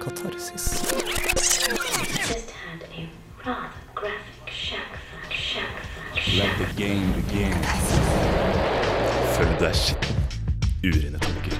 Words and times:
katarsis. 0.00 0.64
just 2.26 2.50
had 2.50 2.82
a 2.82 3.08
rather 3.46 3.70
graphic 3.94 4.50
shack 4.50 4.86
fuck, 5.10 5.32
shack 5.32 5.66
fuck, 5.92 6.12
shack 6.12 6.38
Let 6.38 6.58
the 6.58 6.82
game 6.82 7.12
begin. 7.12 7.52
Følg 9.36 9.58
deg 9.60 9.74
skitten. 9.74 10.16
Urene 10.84 11.18
tanker. 11.18 11.56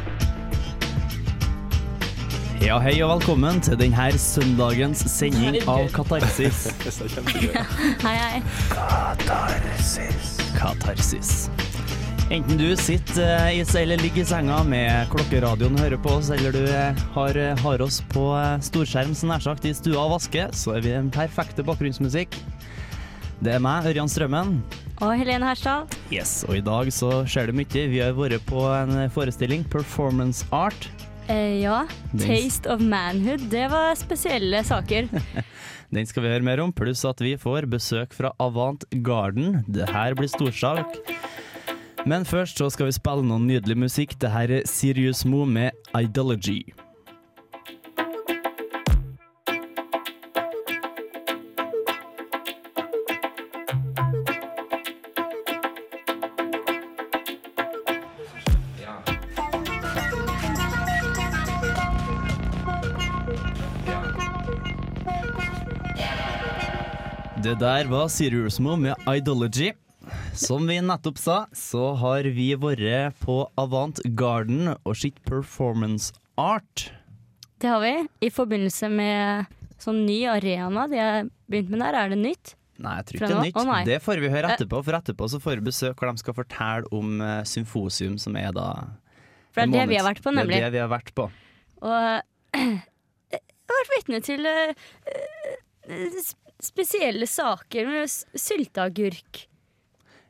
Ja, 2.63 2.79
hei 2.83 2.97
og 3.03 3.11
velkommen 3.17 3.61
til 3.63 3.79
denne 3.81 4.11
søndagens 4.19 5.05
sending 5.11 5.63
av 5.69 5.89
Katarsis. 5.95 6.67
Hei, 8.05 8.17
hei. 8.19 8.43
Katarsis. 8.75 10.37
Katarsis. 10.59 11.49
Enten 12.29 12.59
du 12.61 12.77
sitter 12.77 13.23
eh, 13.49 13.55
i, 13.57 13.61
eller 13.81 13.97
ligger 14.03 14.21
i 14.21 14.29
senga 14.29 14.59
med 14.69 15.09
klokkeradioen 15.09 15.79
hører 15.81 15.97
på 16.05 16.11
oss, 16.19 16.29
eller 16.35 16.53
du 16.53 16.61
eh, 16.69 16.99
har, 17.15 17.39
har 17.63 17.81
oss 17.81 18.03
på 18.13 18.25
eh, 18.37 18.59
storskjerm 18.67 19.15
så 19.17 19.31
nær 19.31 19.41
sagt 19.41 19.65
i 19.65 19.73
stua 19.73 20.03
og 20.03 20.13
vasker, 20.19 20.53
så 20.53 20.75
er 20.77 20.85
vi 20.85 20.93
den 20.93 21.09
perfekte 21.15 21.65
bakgrunnsmusikk. 21.65 22.37
Det 23.41 23.55
er 23.55 23.63
meg, 23.65 23.89
Ørjan 23.89 24.13
Strømmen. 24.13 24.59
Og 24.99 25.15
Helene 25.17 25.49
Herstad. 25.49 25.97
Yes, 26.13 26.43
og 26.45 26.59
i 26.59 26.65
dag 26.67 26.91
så 26.93 27.23
skjer 27.25 27.49
det 27.49 27.57
mye. 27.63 27.87
Vi 27.95 28.03
har 28.05 28.13
vært 28.19 28.45
på 28.51 28.67
en 28.75 29.07
forestilling, 29.15 29.65
Performance 29.73 30.45
Art. 30.53 30.91
Eh, 31.33 31.63
ja, 31.63 31.87
Taste 32.13 32.69
of 32.69 32.85
Manhood. 32.85 33.49
Det 33.49 33.71
var 33.73 33.97
spesielle 33.97 34.61
saker. 34.69 35.09
Den 35.97 36.05
skal 36.05 36.27
vi 36.27 36.35
høre 36.35 36.45
mer 36.45 36.61
om, 36.61 36.77
pluss 36.77 37.07
at 37.09 37.25
vi 37.25 37.39
får 37.41 37.71
besøk 37.73 38.13
fra 38.13 38.35
Avant 38.37 38.85
Garden. 39.01 39.63
Det 39.65 39.89
her 39.89 40.13
blir 40.19 40.29
storsalg. 40.29 41.01
Men 42.07 42.25
først 42.25 42.59
så 42.59 42.71
skal 42.71 42.87
vi 42.87 42.93
spille 42.97 43.27
noe 43.27 43.43
nydelig 43.43 43.79
musikk. 43.79 44.15
Det 44.21 44.31
her 44.31 44.61
er 44.61 44.67
Sirius 44.67 45.25
Mo 45.25 45.45
med 45.45 45.71
'Ideology'. 45.95 46.73
Det 67.43 67.61
der 67.61 67.89
var 67.89 68.09
Sirius 68.09 68.61
Mo 68.61 68.77
med 68.77 68.95
Idology. 69.17 69.88
Som 70.39 70.69
vi 70.71 70.79
nettopp 70.85 71.19
sa, 71.19 71.39
så 71.57 71.93
har 71.99 72.29
vi 72.37 72.53
vært 72.55 73.17
på 73.25 73.41
Avant 73.59 73.99
Garden 74.19 74.71
og 74.77 74.95
sett 74.97 75.19
performance 75.27 76.13
art. 76.39 76.93
Det 77.59 77.67
har 77.67 77.83
vi. 77.83 77.95
I 78.23 78.31
forbindelse 78.31 78.91
med 78.93 79.51
sånn 79.83 80.05
ny 80.07 80.21
arena 80.31 80.87
de 80.91 81.01
har 81.03 81.29
begynt 81.51 81.73
med 81.75 81.83
der. 81.83 81.99
Er 81.99 82.15
det 82.15 82.21
nytt? 82.23 82.55
Nei, 82.79 82.95
jeg 83.01 83.09
tror 83.09 83.19
ikke 83.19 83.31
det 83.33 83.37
er 83.39 83.49
nytt. 83.49 83.59
Oh, 83.59 83.75
det 83.89 83.99
får 84.05 84.23
vi 84.23 84.31
høre 84.31 84.55
etterpå, 84.55 84.83
for 84.87 84.99
etterpå 85.01 85.29
så 85.33 85.43
får 85.43 85.59
vi 85.59 85.67
besøk 85.73 85.99
hvor 85.99 86.13
de 86.13 86.23
skal 86.23 86.37
fortelle 86.37 86.93
om 86.95 87.19
uh, 87.19 87.43
Symfosium, 87.43 88.15
som 88.23 88.39
er 88.39 88.55
da 88.55 88.69
For 89.51 89.65
det 89.65 89.65
er 89.65 89.73
det 89.73 89.75
måned- 89.75 89.91
vi 89.91 89.99
har 89.99 90.07
vært 90.07 90.23
på, 90.23 90.35
nemlig. 90.39 90.55
Det 90.55 90.63
er 90.63 90.71
det 90.71 90.77
vi 90.77 90.85
har 90.85 90.93
vært 90.95 91.15
på. 91.19 91.27
Og 91.83 91.99
jeg 93.35 93.43
har 93.43 93.81
vært 93.81 93.95
vitne 93.97 94.23
til 94.23 94.47
uh, 94.47 94.71
eh, 95.91 96.33
spesielle 96.63 97.27
saker 97.27 97.91
med 97.91 98.15
sylteagurk. 98.47 99.49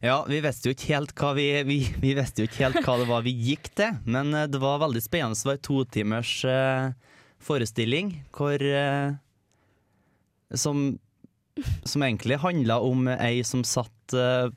Ja, 0.00 0.20
vi 0.28 0.38
visste 0.44 0.70
jo 0.70 0.76
ikke 0.76 0.92
helt 0.92 1.12
hva 1.18 1.32
vi, 1.34 1.46
vi, 1.66 1.78
vi 1.98 2.12
visste 2.14 2.44
jo 2.44 2.48
ikke 2.48 2.68
helt 2.68 2.84
hva 2.86 2.94
det 3.00 3.08
var 3.08 3.24
vi 3.26 3.32
gikk 3.34 3.72
til, 3.78 3.96
men 4.06 4.30
eh, 4.36 4.46
det 4.50 4.60
var 4.62 4.78
veldig 4.84 5.02
spennende. 5.02 5.38
Det 5.38 5.48
var 5.48 5.58
en 5.58 5.64
totimers 5.66 6.34
uh, 6.46 7.16
forestilling 7.42 8.12
hvor 8.34 8.62
uh, 8.62 9.18
som, 10.54 10.86
som 11.82 12.06
egentlig 12.06 12.38
handla 12.44 12.78
om 12.86 13.10
ei 13.18 13.42
som 13.46 13.66
satt 13.66 14.14
uh, 14.14 14.54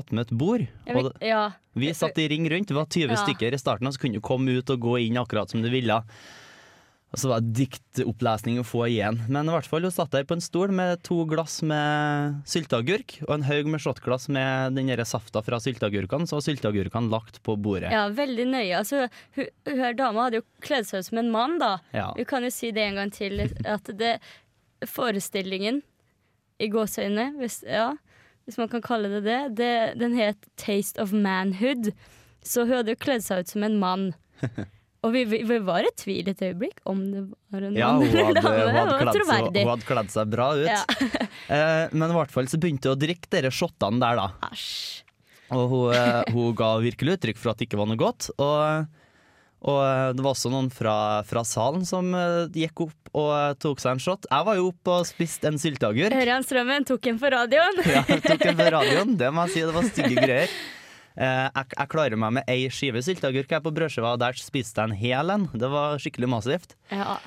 attmed 0.00 0.24
et 0.24 0.32
bord. 0.32 0.64
Og 0.96 1.10
ja. 1.20 1.50
vi 1.76 1.92
satt 1.92 2.16
i 2.16 2.30
ring 2.32 2.48
rundt, 2.48 2.72
det 2.72 2.78
var 2.78 2.88
20 2.88 3.12
Ja. 3.12 3.20
stykker 3.26 3.52
i 3.52 3.60
starten, 3.60 3.86
og 3.86 3.92
så 3.92 4.00
kunne 4.00 4.16
du 4.16 4.24
komme 4.24 4.56
ut 4.56 4.72
og 4.72 4.80
gå 4.80 4.96
inn 5.04 5.20
akkurat 5.20 5.52
som 5.52 5.60
du 5.60 5.68
ville. 5.68 6.00
Og 7.12 7.20
så 7.20 7.28
var 7.28 7.42
det 7.44 7.52
diktopplesning 7.58 8.56
å 8.62 8.64
få 8.64 8.86
igjen. 8.88 9.18
Men 9.28 9.48
i 9.48 9.52
hvert 9.52 9.68
fall, 9.68 9.84
hun 9.84 9.92
satt 9.92 10.14
der 10.14 10.24
på 10.28 10.38
en 10.38 10.44
stol 10.44 10.72
med 10.72 11.02
to 11.04 11.26
glass 11.28 11.58
med 11.60 12.38
sylteagurk 12.48 13.18
og 13.26 13.34
en 13.34 13.44
haug 13.44 13.68
med 13.68 13.82
shotglass 13.84 14.30
med 14.32 14.78
den 14.78 14.88
safta 15.04 15.42
fra 15.44 15.58
sylteagurkene. 15.60 16.24
Så 16.28 16.38
var 16.38 16.46
sylteagurkene 16.46 17.12
lagt 17.12 17.42
på 17.44 17.58
bordet. 17.60 17.92
ja, 17.92 18.06
veldig 18.08 18.48
nøye. 18.54 18.80
Altså, 18.80 19.10
hun, 19.36 19.52
hun 19.68 19.84
her 19.84 19.98
dama 19.98 20.26
hadde 20.26 20.40
jo 20.40 20.46
kledd 20.64 20.88
seg 20.88 21.04
ut 21.04 21.10
som 21.10 21.20
en 21.20 21.30
mann, 21.34 21.58
da. 21.60 21.74
Ja. 21.92 22.08
Vi 22.16 22.24
kan 22.24 22.48
jo 22.48 22.54
si 22.54 22.72
det 22.72 22.88
en 22.88 23.02
gang 23.02 23.12
til, 23.12 23.44
at 23.68 23.92
det 24.00 24.16
forestillingen 24.88 25.82
i 26.62 26.72
gåseøyne, 26.72 27.34
hvis, 27.36 27.60
ja, 27.68 27.90
hvis 28.46 28.56
man 28.56 28.72
kan 28.72 28.84
kalle 28.84 29.12
det 29.12 29.24
det, 29.28 29.40
det, 29.60 29.74
den 30.00 30.16
het 30.16 30.48
Taste 30.56 30.96
of 31.02 31.12
Manhood. 31.12 31.92
Så 32.40 32.64
hun 32.64 32.78
hadde 32.80 32.96
jo 32.96 33.04
kledd 33.04 33.24
seg 33.26 33.44
ut 33.44 33.52
som 33.52 33.68
en 33.68 33.82
mann. 33.82 34.14
Og 35.02 35.10
vi, 35.10 35.24
vi, 35.26 35.56
var 35.66 35.82
i 35.82 35.90
tvil 35.98 36.28
et 36.30 36.42
øyeblikk 36.46 36.78
om 36.86 37.00
det 37.10 37.22
var 37.50 37.64
en 37.66 37.74
Ja, 37.74 37.88
mann 37.98 38.04
eller 38.06 38.36
dame. 38.38 38.50
hun, 38.54 38.76
hadde 38.76 38.98
kledd 39.00 39.26
seg, 39.26 39.46
hun 39.56 39.70
hadde 39.72 39.88
kledd 39.88 40.12
seg 40.14 40.28
bra 40.30 40.50
ut. 40.58 40.68
Ja. 40.70 40.82
Eh, 41.52 41.90
men 41.92 42.06
i 42.06 42.14
hvert 42.14 42.30
fall 42.32 42.46
så 42.48 42.56
begynte 42.56 42.88
hun 42.88 42.94
å 42.96 43.00
drikke 43.00 43.28
dere 43.34 43.50
shottene 43.52 43.98
der, 44.00 44.20
da. 44.20 44.28
Asj. 44.46 45.02
Og 45.52 45.64
hun, 45.68 45.94
eh, 45.96 46.22
hun 46.32 46.54
ga 46.56 46.70
virkelig 46.80 47.18
uttrykk 47.18 47.40
for 47.40 47.52
at 47.52 47.60
det 47.60 47.66
ikke 47.68 47.80
var 47.80 47.90
noe 47.90 48.00
godt. 48.00 48.30
Og, 48.40 48.86
og 49.68 49.80
eh, 49.84 50.12
det 50.16 50.24
var 50.24 50.32
også 50.32 50.52
noen 50.54 50.70
fra, 50.72 50.94
fra 51.28 51.42
salen 51.44 51.84
som 51.88 52.08
eh, 52.16 52.46
gikk 52.62 52.86
opp 52.86 53.12
og 53.12 53.58
tok 53.60 53.82
seg 53.82 53.98
en 53.98 54.00
shot. 54.06 54.28
Jeg 54.30 54.46
var 54.48 54.56
jo 54.56 54.70
oppe 54.70 55.00
og 55.02 55.08
spiste 55.08 55.50
en 55.50 55.60
sylteagurk. 55.60 56.14
Ørjan 56.16 56.46
Strømmen 56.46 56.86
tok 56.88 57.10
en 57.10 57.18
på 57.20 57.32
radioen. 57.34 57.82
Ja, 57.90 58.06
tok 58.06 58.46
en 58.48 58.62
på 58.62 58.70
radioen. 58.78 59.18
Det 59.20 59.28
må 59.34 59.44
jeg 59.50 59.58
si, 59.58 59.66
det 59.66 59.76
var 59.76 59.90
stygge 59.90 60.22
greier. 60.22 60.54
Eh, 61.16 61.44
jeg, 61.48 61.68
jeg 61.76 61.92
klarer 61.92 62.18
meg 62.20 62.38
med 62.38 62.50
ei 62.50 62.64
skive 62.72 63.02
sylteagurk 63.04 63.52
på 63.64 63.74
brødskiva, 63.74 64.14
og 64.16 64.22
der 64.22 64.38
spiste 64.40 64.80
jeg 64.80 64.90
en 64.92 64.98
hel 64.98 65.34
en. 65.34 65.46
Det 65.52 65.70
var 65.72 66.00
skikkelig 66.02 66.32
massivt. 66.32 66.76
Ja. 66.92 67.18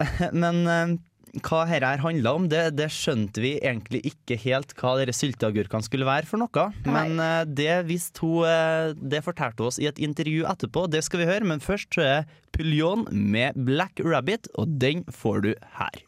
Men 0.42 0.60
eh, 0.64 0.96
hva 1.44 1.62
dette 1.68 1.86
her 1.86 2.02
handla 2.02 2.32
om, 2.34 2.48
det, 2.50 2.62
det 2.78 2.88
skjønte 2.90 3.42
vi 3.44 3.52
egentlig 3.60 4.02
ikke 4.08 4.38
helt 4.42 4.74
hva 4.80 4.96
dere 4.98 5.14
sylteagurkene 5.14 5.86
skulle 5.86 6.08
være 6.08 6.26
for 6.26 6.42
noe. 6.42 6.68
Men 6.88 7.20
eh, 7.22 7.44
det 7.46 7.82
visste 7.90 8.24
hun 8.24 8.98
Det 9.00 9.22
fortalte 9.26 9.62
hun 9.62 9.70
oss 9.70 9.80
i 9.82 9.88
et 9.90 10.00
intervju 10.02 10.46
etterpå. 10.50 10.88
Det 10.90 11.04
skal 11.06 11.22
vi 11.22 11.30
høre, 11.30 11.46
men 11.52 11.62
først 11.62 11.94
så 11.94 12.06
er 12.06 12.38
Puljon 12.56 13.06
med 13.12 13.58
Black 13.68 14.02
Rabbit, 14.04 14.50
og 14.58 14.80
den 14.82 15.04
får 15.14 15.44
du 15.46 15.52
her. 15.78 16.06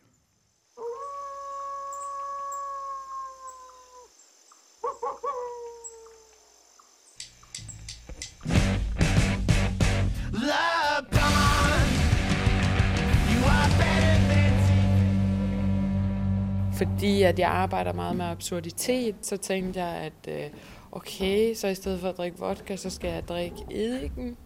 Fordi 16.82 17.22
at 17.22 17.38
jeg 17.38 17.50
arbejder 17.50 17.93
meget 17.93 18.16
med 18.16 18.25
absurditet, 18.25 19.15
så 19.22 19.37
tænkte 19.37 19.82
jeg, 19.82 19.97
at 19.97 20.44
øh, 20.44 20.50
okay, 20.93 21.54
så 21.54 21.69
i 21.69 21.75
stedet 21.75 22.00
for 22.00 22.09
at 22.09 22.16
drikke 22.16 22.38
vodka, 22.38 22.76
så 22.76 22.91
skal 22.91 23.10
jeg 23.10 23.28
drikke 23.28 23.56
eddiken. 23.70 24.37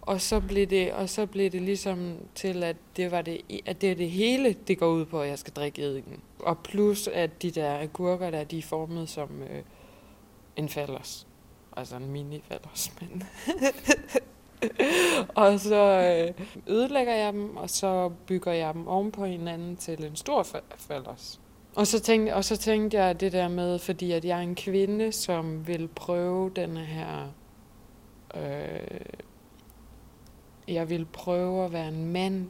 Og 0.00 0.20
så 0.20 0.40
blev 0.40 0.66
det, 0.66 0.92
og 0.92 1.08
så 1.08 1.26
blev 1.26 1.50
det 1.50 1.62
ligesom 1.62 2.16
til, 2.34 2.62
at 2.62 2.76
det, 2.96 3.10
var 3.10 3.22
det, 3.22 3.40
at 3.66 3.80
det 3.80 3.90
er 3.90 3.94
det 3.94 4.10
hele, 4.10 4.52
det 4.52 4.78
går 4.78 4.86
ud 4.86 5.04
på, 5.04 5.20
at 5.20 5.28
jeg 5.28 5.38
skal 5.38 5.52
drikke 5.52 5.82
eddiken. 5.82 6.20
Og 6.38 6.58
plus, 6.58 7.08
at 7.08 7.42
de 7.42 7.50
der 7.50 7.78
agurker 7.78 8.30
der, 8.30 8.44
de 8.44 8.58
er 8.58 8.62
formet 8.62 9.08
som 9.08 9.42
øh, 9.42 9.62
en 10.56 10.68
fallers. 10.68 11.26
Altså 11.76 11.96
en 11.96 12.10
mini-fallers, 12.10 12.92
men... 13.00 13.22
og 15.44 15.60
så 15.60 15.84
øh, 15.84 16.46
ødelægger 16.66 17.14
jeg 17.14 17.32
dem, 17.32 17.56
og 17.56 17.70
så 17.70 18.10
bygger 18.26 18.52
jeg 18.52 18.74
dem 18.74 18.88
oven 18.88 19.12
på 19.12 19.24
hinanden 19.24 19.76
til 19.76 20.04
en 20.04 20.16
stor 20.16 20.42
fa- 20.42 20.76
fallers. 20.76 21.40
Og 21.80 21.86
så, 21.86 22.00
tænkte, 22.00 22.34
og 22.34 22.44
så 22.44 22.56
tænkte 22.56 22.98
jeg 22.98 23.20
det 23.20 23.32
der 23.32 23.48
med, 23.48 23.78
fordi 23.78 24.12
at 24.12 24.24
jeg 24.24 24.38
er 24.38 24.42
en 24.42 24.54
kvinde, 24.54 25.12
som 25.12 25.66
vil 25.66 25.88
prøve 25.88 26.50
denne 26.56 26.80
her... 26.80 27.32
Øh, 28.36 29.00
jeg 30.68 30.90
vil 30.90 31.06
prøve 31.12 31.64
at 31.64 31.72
være 31.72 31.88
en 31.88 32.12
mand 32.12 32.48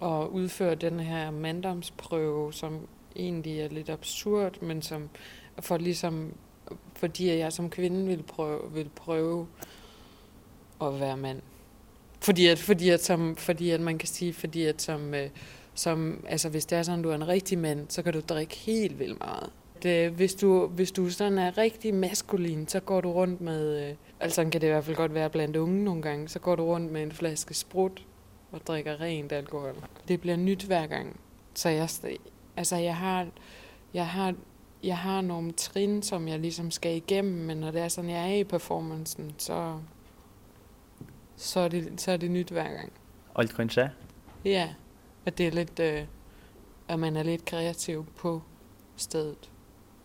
og 0.00 0.32
udføre 0.32 0.74
den 0.74 1.00
her 1.00 1.30
manddomsprøve, 1.30 2.52
som 2.52 2.86
egentlig 3.16 3.60
er 3.60 3.68
lidt 3.68 3.90
absurd, 3.90 4.62
men 4.62 4.82
som 4.82 5.08
for 5.60 5.76
ligesom, 5.76 6.34
fordi 6.96 7.28
jeg 7.28 7.52
som 7.52 7.70
kvinde 7.70 8.06
vil 8.06 8.22
prøve, 8.22 8.72
vil 8.72 8.90
prøve 8.96 9.46
at 10.82 11.00
være 11.00 11.16
mand. 11.16 11.42
Fordi 12.20 12.56
fordi 12.56 12.90
fordi 13.36 13.70
at 13.70 13.80
man 13.80 13.98
kan 13.98 14.08
sige, 14.08 14.32
fordi 14.32 14.64
at 14.64 14.82
som, 14.82 15.14
øh, 15.14 15.30
som, 15.74 16.24
altså 16.28 16.48
hvis 16.48 16.66
det 16.66 16.78
er 16.78 16.82
sådan, 16.82 17.02
du 17.02 17.10
er 17.10 17.14
en 17.14 17.28
rigtig 17.28 17.58
mand, 17.58 17.86
så 17.88 18.02
kan 18.02 18.12
du 18.12 18.20
drikke 18.28 18.56
helt 18.56 18.98
vildt 18.98 19.18
meget. 19.18 19.50
Det, 19.82 20.10
hvis, 20.10 20.34
du, 20.34 20.66
hvis 20.66 20.92
du 20.92 21.10
sådan 21.10 21.38
er 21.38 21.58
rigtig 21.58 21.94
maskulin, 21.94 22.68
så 22.68 22.80
går 22.80 23.00
du 23.00 23.12
rundt 23.12 23.40
med, 23.40 23.88
øh, 23.88 23.94
altså 24.20 24.42
kan 24.42 24.52
det 24.52 24.62
i 24.62 24.70
hvert 24.70 24.84
fald 24.84 24.96
godt 24.96 25.14
være 25.14 25.30
blandt 25.30 25.56
unge 25.56 25.84
nogle 25.84 26.02
gange, 26.02 26.28
så 26.28 26.38
går 26.38 26.56
du 26.56 26.64
rundt 26.64 26.92
med 26.92 27.02
en 27.02 27.12
flaske 27.12 27.54
sprut 27.54 28.06
og 28.52 28.60
drikker 28.66 29.00
rent 29.00 29.32
alkohol. 29.32 29.74
Det 30.08 30.20
bliver 30.20 30.36
nyt 30.36 30.62
hver 30.62 30.86
gang. 30.86 31.20
Så 31.54 31.68
jeg, 31.68 31.88
altså 32.56 32.76
jeg 32.76 32.96
har, 32.96 33.26
jeg 33.94 34.06
har, 34.06 34.34
jeg 34.82 34.98
har 34.98 35.20
nogle 35.20 35.52
trin, 35.52 36.02
som 36.02 36.28
jeg 36.28 36.38
ligesom 36.38 36.70
skal 36.70 36.96
igennem, 36.96 37.34
men 37.34 37.56
når 37.56 37.70
det 37.70 37.80
er 37.80 37.88
sådan, 37.88 38.10
jeg 38.10 38.30
er 38.30 38.34
i 38.34 38.44
performancen, 38.44 39.34
så, 39.38 39.78
så, 41.36 41.60
er, 41.60 41.68
det, 41.68 42.00
så 42.00 42.12
er 42.12 42.16
det 42.16 42.30
nyt 42.30 42.48
hver 42.48 42.72
gang. 42.72 42.92
Alt 43.36 43.54
kan 43.56 43.70
skje. 43.70 43.90
Ja, 44.44 44.68
at 45.30 45.38
det 45.38 45.46
er 45.46 45.50
lidt, 45.50 45.80
øh, 45.80 46.02
at 46.88 46.98
man 46.98 47.16
er 47.16 47.22
lidt 47.22 47.44
kreativ 47.44 48.06
på 48.16 48.42
stedet, 48.96 49.50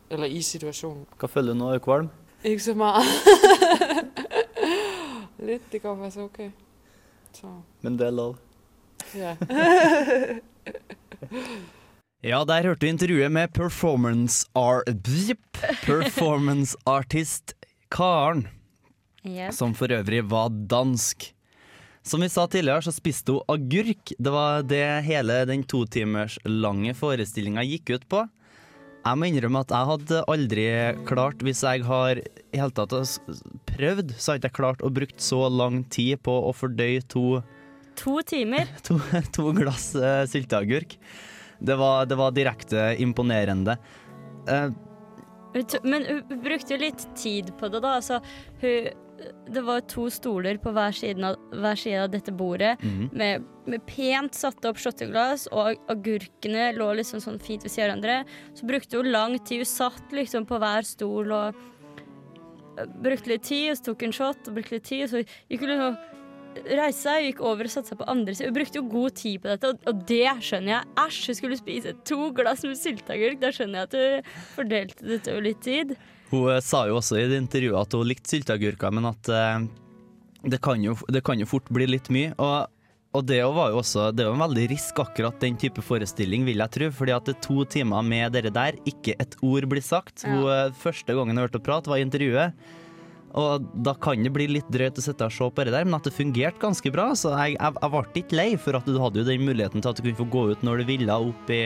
eller 0.10 0.26
i 0.26 0.42
situationen. 0.42 1.06
Hva 1.20 1.28
føler 1.28 1.54
du 1.54 1.60
nå? 1.60 1.70
Er 1.70 1.78
du 1.78 1.84
kvalm? 1.86 2.08
Ikke 2.44 2.64
så 2.64 2.74
meget. 2.74 3.04
lidt, 5.50 5.62
det 5.72 5.82
går 5.82 5.96
faktisk 5.98 6.20
okay. 6.20 6.52
Så, 7.34 7.48
Men 7.82 8.00
det 8.00 8.08
er 8.08 8.12
lov. 8.12 8.36
ja. 9.16 9.36
Ja, 12.24 12.44
der 12.48 12.62
hørte 12.64 12.80
du 12.82 12.86
intervjuet 12.86 13.32
med 13.32 13.48
performance, 13.54 14.48
ar 14.56 14.82
performance 15.86 16.78
artist 16.86 17.54
Karen, 17.92 18.48
Yep. 19.28 19.52
som 19.54 19.76
for 19.76 19.88
øvrig 19.92 20.30
var 20.32 20.50
dansk. 20.70 21.35
Som 22.06 22.22
vi 22.22 22.30
sa 22.30 22.44
tidligere, 22.46 22.86
så 22.86 22.92
spiste 22.94 23.34
hun 23.34 23.48
agurk. 23.50 24.12
Det 24.22 24.30
var 24.30 24.62
det 24.62 24.84
hele 25.08 25.40
den 25.50 25.64
to 25.66 25.88
timers 25.90 26.38
lange 26.46 26.94
forestillinga 26.94 27.64
gikk 27.66 27.96
ut 27.96 28.04
på. 28.12 28.20
Jeg 29.06 29.18
må 29.18 29.28
innrømme 29.30 29.62
at 29.66 29.72
jeg 29.74 29.90
hadde 29.90 30.20
aldri 30.30 30.66
klart, 31.10 31.42
hvis 31.46 31.64
jeg 31.66 31.82
har 31.86 32.22
i 32.22 32.58
hele 32.58 32.74
tatt 32.78 32.94
prøvd, 33.72 34.14
så 34.18 34.32
har 34.32 34.38
jeg 34.38 34.44
ikke 34.44 34.58
klart 34.60 34.86
å 34.86 34.92
brukt 34.94 35.22
så 35.22 35.44
lang 35.50 35.84
tid 35.94 36.22
på 36.26 36.34
å 36.46 36.54
fordøye 36.54 37.02
to 37.10 37.42
To 38.02 38.20
timer. 38.28 38.70
to, 38.86 38.98
to 39.34 39.50
glass 39.56 39.94
uh, 39.96 40.26
sylteagurk. 40.30 40.98
Det 41.58 41.78
var, 41.80 42.06
det 42.06 42.18
var 42.20 42.34
direkte 42.36 42.90
imponerende. 43.02 43.78
Uh, 44.50 44.70
Men 45.82 46.06
hun 46.06 46.42
brukte 46.44 46.76
jo 46.76 46.82
litt 46.82 47.06
tid 47.18 47.54
på 47.58 47.70
det, 47.72 47.82
da. 47.86 47.96
Altså, 48.02 48.20
hun, 48.62 48.90
det 49.48 49.62
var 49.64 49.84
to 49.90 50.08
stoler 50.12 50.58
på 50.62 50.72
hver 50.76 50.96
side 50.96 51.24
av, 51.24 51.38
hver 51.54 51.80
side 51.80 52.02
av 52.04 52.10
dette 52.14 52.34
bordet, 52.36 52.76
mhm. 52.84 53.12
med, 53.16 53.46
med 53.70 53.86
pent 53.88 54.36
satte 54.36 54.70
opp 54.70 54.82
shotteglass, 54.82 55.48
og 55.56 55.80
agurkene 55.92 56.72
lå 56.78 56.92
liksom 57.00 57.24
sånn 57.24 57.40
fint 57.44 57.64
ved 57.66 57.74
siden 57.74 57.96
av 57.96 58.04
hverandre. 58.04 58.42
Så 58.58 58.68
brukte 58.70 59.00
hun 59.00 59.12
lang 59.14 59.38
tid. 59.40 59.64
Hun 59.64 59.72
satt 59.72 60.16
liksom 60.16 60.48
på 60.50 60.60
hver 60.62 60.88
stol 60.88 61.32
og 61.36 61.62
eh, 62.80 62.92
brukte 63.06 63.32
litt 63.36 63.48
tid, 63.48 63.72
og 63.72 63.80
så 63.80 63.88
tok 63.92 64.06
hun 64.08 64.18
shot, 64.20 64.50
og 64.50 64.60
brukte 64.60 64.78
litt 64.78 64.90
tid, 64.90 65.08
og 65.08 65.14
så 65.14 65.24
gikk 65.24 65.66
hun 65.66 65.74
liksom 65.76 66.04
Reiste 66.56 67.02
seg 67.04 67.18
og 67.18 67.26
gikk 67.26 67.40
over 67.44 67.68
og 67.68 67.72
satte 67.74 67.92
seg 67.92 67.98
på 68.00 68.06
andre 68.08 68.32
siden. 68.32 68.54
Hun 68.54 68.56
brukte 68.56 68.80
jo 68.80 68.84
god 68.88 69.16
tid 69.20 69.42
på 69.44 69.50
dette, 69.50 69.72
og, 69.74 69.82
og 69.92 70.04
det 70.08 70.30
skjønner 70.48 70.72
jeg. 70.72 70.92
Æsj, 71.02 71.18
hun 71.28 71.38
skulle 71.42 71.58
spise 71.60 71.92
to 72.08 72.30
glass 72.38 72.64
med 72.64 72.80
sylteagurk. 72.80 73.42
Da 73.42 73.52
skjønner 73.52 73.82
jeg 73.82 73.90
at 73.90 73.98
hun 74.00 74.30
fordelte 74.54 75.10
dette 75.10 75.34
over 75.34 75.44
litt 75.50 75.60
tid. 75.66 75.92
Hun 76.32 76.52
eh, 76.52 76.62
sa 76.64 76.86
jo 76.90 77.00
også 77.00 77.20
i 77.20 77.26
det 77.30 77.42
intervjuet 77.44 77.82
at 77.82 77.98
hun 77.98 78.08
likte 78.10 78.32
sylteagurker, 78.32 78.94
men 78.96 79.10
at 79.12 79.32
eh, 79.32 79.66
det, 80.46 80.62
kan 80.64 80.82
jo, 80.84 80.96
det 81.12 81.24
kan 81.26 81.42
jo 81.42 81.50
fort 81.50 81.70
bli 81.74 81.88
litt 81.90 82.10
mye. 82.14 82.34
Og, 82.42 82.72
og 83.16 83.28
det 83.30 83.42
var 83.56 83.72
jo 83.72 83.80
også 83.80 84.10
Det 84.16 84.26
er 84.26 84.32
en 84.34 84.46
veldig 84.46 84.70
risk, 84.74 85.00
akkurat 85.04 85.38
den 85.44 85.60
type 85.62 85.84
forestilling, 85.86 86.48
vil 86.48 86.64
jeg 86.64 86.76
tro. 86.78 86.90
Fordi 87.02 87.16
at 87.16 87.28
det 87.28 87.38
er 87.38 87.46
to 87.46 87.68
timer 87.78 88.06
med 88.06 88.36
dere 88.38 88.54
der, 88.54 88.80
ikke 88.90 89.18
et 89.22 89.38
ord 89.46 89.70
blir 89.72 89.86
sagt. 89.86 90.26
Hun, 90.28 90.48
eh, 90.52 90.74
første 90.82 91.14
gangen 91.14 91.36
hun 91.36 91.46
hørte 91.46 91.60
henne 91.60 91.70
prate, 91.70 91.92
var 91.92 92.02
i 92.02 92.08
intervjuet. 92.08 92.66
Og 93.36 93.66
da 93.84 93.92
kan 94.00 94.22
det 94.24 94.32
bli 94.32 94.46
litt 94.48 94.68
drøyt 94.72 95.00
å 95.02 95.04
sitte 95.04 95.28
og 95.28 95.34
se 95.36 95.48
på 95.52 95.64
det 95.68 95.74
der, 95.76 95.84
men 95.84 95.98
at 95.98 96.06
det 96.08 96.16
fungerte 96.16 96.62
ganske 96.62 96.92
bra. 96.96 97.10
Så 97.20 97.34
jeg, 97.36 97.58
jeg, 97.58 97.78
jeg 97.82 97.92
ble 97.92 98.22
ikke 98.22 98.38
lei, 98.40 98.50
for 98.56 98.80
at 98.80 98.88
du 98.88 99.00
hadde 99.02 99.20
jo 99.20 99.28
den 99.28 99.44
muligheten 99.44 99.84
til 99.84 99.92
at 99.92 100.00
du 100.00 100.06
kunne 100.06 100.22
få 100.22 100.28
gå 100.32 100.44
ut 100.54 100.64
når 100.64 100.82
du 100.82 100.92
ville, 100.94 101.18
opp 101.34 101.52
i, 101.52 101.64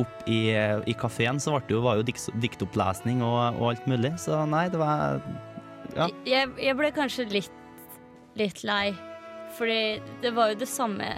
opp 0.00 0.28
i, 0.30 0.40
i 0.86 0.94
kafeen. 0.98 1.40
Så 1.40 1.56
det 1.66 1.74
jo, 1.74 1.82
var 1.84 2.00
jo 2.00 2.06
dikt, 2.06 2.28
diktopplesning 2.42 3.22
og, 3.24 3.60
og 3.60 3.74
alt 3.74 3.90
mulig. 3.90 4.14
Så 4.22 4.44
nei, 4.50 4.66
det 4.72 4.80
var 4.82 5.20
Ja. 5.94 6.08
Jeg, 6.26 6.50
jeg 6.58 6.74
ble 6.78 6.90
kanskje 6.96 7.28
litt, 7.30 7.52
litt 8.40 8.64
lei, 8.66 8.94
fordi 9.58 10.00
det 10.24 10.32
var 10.34 10.50
jo 10.54 10.58
det 10.64 10.68
samme. 10.70 11.12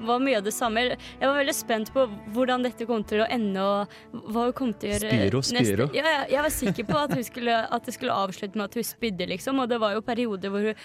var 0.00 0.20
mye 0.22 0.38
av 0.38 0.44
det 0.46 0.52
samme. 0.54 0.84
Jeg 0.94 1.20
var 1.20 1.34
veldig 1.36 1.54
spent 1.56 1.90
på 1.92 2.06
hvordan 2.32 2.62
dette 2.64 2.86
kom 2.88 3.02
til 3.04 3.24
å 3.24 3.26
ende, 3.28 3.60
og 3.60 4.22
hva 4.32 4.46
hun 4.46 4.54
kom 4.56 4.70
til 4.72 4.88
å 4.88 4.92
gjøre. 4.94 5.10
Spyro, 5.10 5.42
spyro. 5.44 5.88
Ja, 5.96 6.04
ja, 6.06 6.22
jeg 6.36 6.44
var 6.46 6.54
sikker 6.54 6.86
på 6.88 7.00
at, 7.00 7.16
hun 7.16 7.26
skulle, 7.26 7.56
at 7.68 7.88
det 7.88 7.96
skulle 7.96 8.16
avslutte 8.16 8.56
med 8.56 8.70
at 8.70 8.78
hun 8.78 8.86
spydde, 8.86 9.28
liksom. 9.34 9.60
Og 9.60 9.68
det 9.72 9.80
var 9.82 9.96
jo 9.96 10.04
perioder 10.04 10.54
hvor 10.54 10.70
hun 10.70 10.84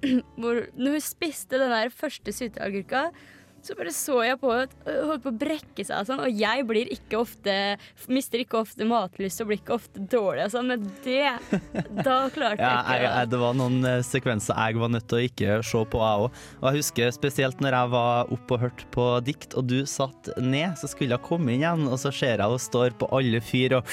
hvor, 0.40 0.62
Når 0.80 0.96
hun 0.96 1.02
spiste 1.04 1.58
den 1.60 1.74
der 1.74 1.90
første 1.92 2.32
sylteagurka, 2.32 3.10
så 3.62 3.76
bare 3.76 3.92
så 3.94 4.20
jeg 4.24 4.38
på 4.40 4.50
at 4.54 4.72
hun 4.86 5.10
holdt 5.10 5.24
på 5.24 5.32
å 5.32 5.38
brekke 5.42 5.84
seg 5.84 5.98
og 5.98 6.08
sånn. 6.08 6.22
Og 6.24 6.40
jeg 6.40 6.66
blir 6.68 6.90
ikke 6.94 7.20
ofte 7.20 7.56
Mister 8.10 8.40
ikke 8.42 8.60
ofte 8.62 8.86
matlyst 8.88 9.42
og 9.42 9.50
blir 9.50 9.60
ikke 9.60 9.76
ofte 9.76 10.02
dårlig 10.10 10.46
og 10.46 10.54
sånn, 10.54 10.70
men 10.72 10.86
det 11.04 11.34
Da 12.06 12.16
klarte 12.32 12.62
Ja, 12.62 12.72
jeg 12.88 13.04
ikke 13.04 13.10
jeg, 13.10 13.30
det 13.34 13.40
var 13.42 13.58
noen 13.58 13.78
eh, 13.86 14.00
sekvenser 14.06 14.60
jeg 14.60 14.80
var 14.80 14.92
nødt 14.94 15.08
til 15.10 15.20
å 15.20 15.26
ikke 15.28 15.58
se 15.66 15.84
på, 15.92 16.00
jeg 16.04 16.24
òg. 16.24 16.40
Og 16.60 16.66
jeg 16.68 16.80
husker 16.82 17.14
spesielt 17.16 17.62
når 17.64 17.76
jeg 17.76 17.92
var 17.94 18.32
oppe 18.36 18.56
og 18.56 18.64
hørte 18.64 18.88
på 18.94 19.06
dikt, 19.26 19.56
og 19.58 19.68
du 19.70 19.78
satt 19.88 20.32
ned, 20.40 20.76
så 20.80 20.90
skulle 20.90 21.16
jeg 21.16 21.26
komme 21.26 21.52
inn 21.54 21.64
igjen, 21.64 21.88
og 21.90 21.98
så 22.00 22.12
ser 22.14 22.40
jeg 22.40 22.54
hun 22.54 22.62
står 22.62 22.96
på 23.00 23.08
alle 23.16 23.42
fyr 23.44 23.78
og 23.80 23.88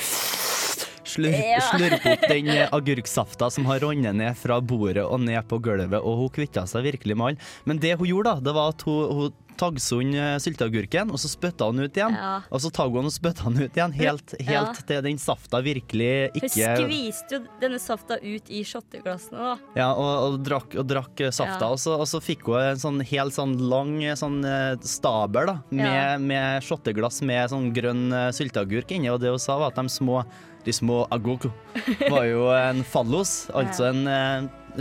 slurpe 1.07 1.43
Ja. 1.43 1.61
slurper 1.71 2.13
opp 2.13 2.27
den 2.29 2.51
eh, 2.53 2.69
agurksafta 2.75 3.49
som 3.53 3.67
har 3.69 3.81
rønnet 3.83 4.15
ned 4.17 4.37
fra 4.39 4.59
bordet 4.61 5.05
og 5.05 5.21
ned 5.23 5.39
på 5.49 5.59
gulvet, 5.63 5.99
og 5.99 6.23
hun 6.23 6.31
kvitta 6.35 6.65
seg 6.69 6.87
virkelig 6.87 7.17
med 7.17 7.31
alle. 7.31 7.51
Men 7.69 7.81
det 7.83 7.95
hun 7.99 8.09
gjorde, 8.09 8.37
da, 8.37 8.47
det 8.49 8.55
var 8.57 8.73
at 8.75 8.87
hun, 8.87 9.19
hun 9.19 9.43
taggsund 9.59 10.15
eh, 10.17 10.35
sylteagurken, 10.43 11.11
og 11.13 11.19
så 11.21 11.29
spytta 11.31 11.67
han 11.69 11.79
ut 11.83 11.97
igjen. 11.97 12.15
Ja. 12.17 12.33
Og 12.53 12.61
så 12.63 12.71
tagg 12.73 12.95
han 12.97 13.09
og 13.09 13.13
spytta 13.13 13.47
han 13.47 13.57
ut 13.59 13.77
igjen, 13.77 13.95
helt, 13.97 14.35
helt 14.39 14.53
Ja. 14.79 14.85
til 14.89 15.01
den 15.05 15.17
safta 15.21 15.61
virkelig 15.65 16.09
ikke 16.37 16.49
Hun 16.77 16.87
skviste 16.87 17.37
jo 17.37 17.41
denne 17.61 17.79
safta 17.81 18.17
ut 18.21 18.49
i 18.53 18.63
shotteglassene, 18.67 19.37
da. 19.51 19.55
Ja, 19.79 19.89
og, 19.93 20.11
og 20.27 20.37
drakk, 20.45 20.77
og 20.79 20.87
drakk 20.89 21.25
safta, 21.33 21.71
og, 21.73 21.79
så, 21.81 21.97
og 21.99 22.07
så 22.09 22.21
fikk 22.23 22.47
hun 22.51 22.61
en 22.61 22.81
sånn 22.81 23.01
helt 23.09 23.35
sånn 23.37 23.57
lang 23.69 23.97
sånn 24.19 24.39
eh, 24.47 24.75
stabel 24.87 25.49
da, 25.51 25.57
med, 25.71 26.21
med 26.29 26.63
shotteglass 26.65 27.21
med 27.27 27.49
sånn 27.53 27.71
grønn 27.75 28.07
eh, 28.13 28.29
sylteagurk 28.35 28.91
inni, 28.95 29.09
og 29.13 29.19
det 29.23 29.33
hun 29.33 29.41
sa 29.41 29.57
var 29.59 29.73
at 29.73 29.81
de 29.81 29.89
små, 29.91 30.21
de 30.65 30.73
små 30.75 31.03
agurk 31.15 31.47
var 32.09 32.25
jo 32.27 32.47
en 32.53 32.83
fallos, 32.87 33.47
altså 33.57 33.89
en 33.91 34.03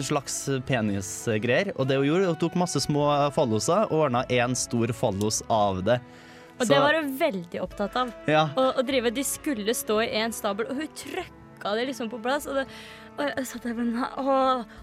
slags 0.02 0.48
penisgreier. 0.66 1.72
Og 1.76 1.87
det 1.88 1.96
hun 2.00 2.06
gjorde, 2.08 2.26
hun 2.32 2.37
tok 2.40 2.56
masse 2.60 2.81
små 2.84 3.06
falloser 3.37 3.87
og 3.90 4.06
ordna 4.06 4.25
en 4.28 4.54
stor 4.58 4.93
fallos 4.96 5.43
av 5.48 5.82
det. 5.85 6.00
Og 6.59 6.66
Så- 6.66 6.73
det 6.73 6.80
var 6.80 6.94
hun 6.94 7.18
veldig 7.18 7.61
opptatt 7.61 7.97
av. 7.97 8.12
Ja, 8.26 8.49
Å, 8.56 8.78
å 8.78 8.87
drive, 8.87 9.11
De 9.12 9.23
skulle 9.25 9.75
stå 9.75 10.00
i 10.04 10.09
én 10.16 10.32
stabel, 10.32 10.66
og 10.71 10.76
hun 10.76 10.88
trøkka 10.88 11.75
det 11.76 11.87
liksom 11.88 12.09
på 12.11 12.21
plass. 12.23 12.47
Og, 12.47 12.54
det, 12.54 12.66
og 13.18 13.26
jeg 13.37 13.47
satt 13.47 13.62
der 13.62 13.75
med 13.75 13.97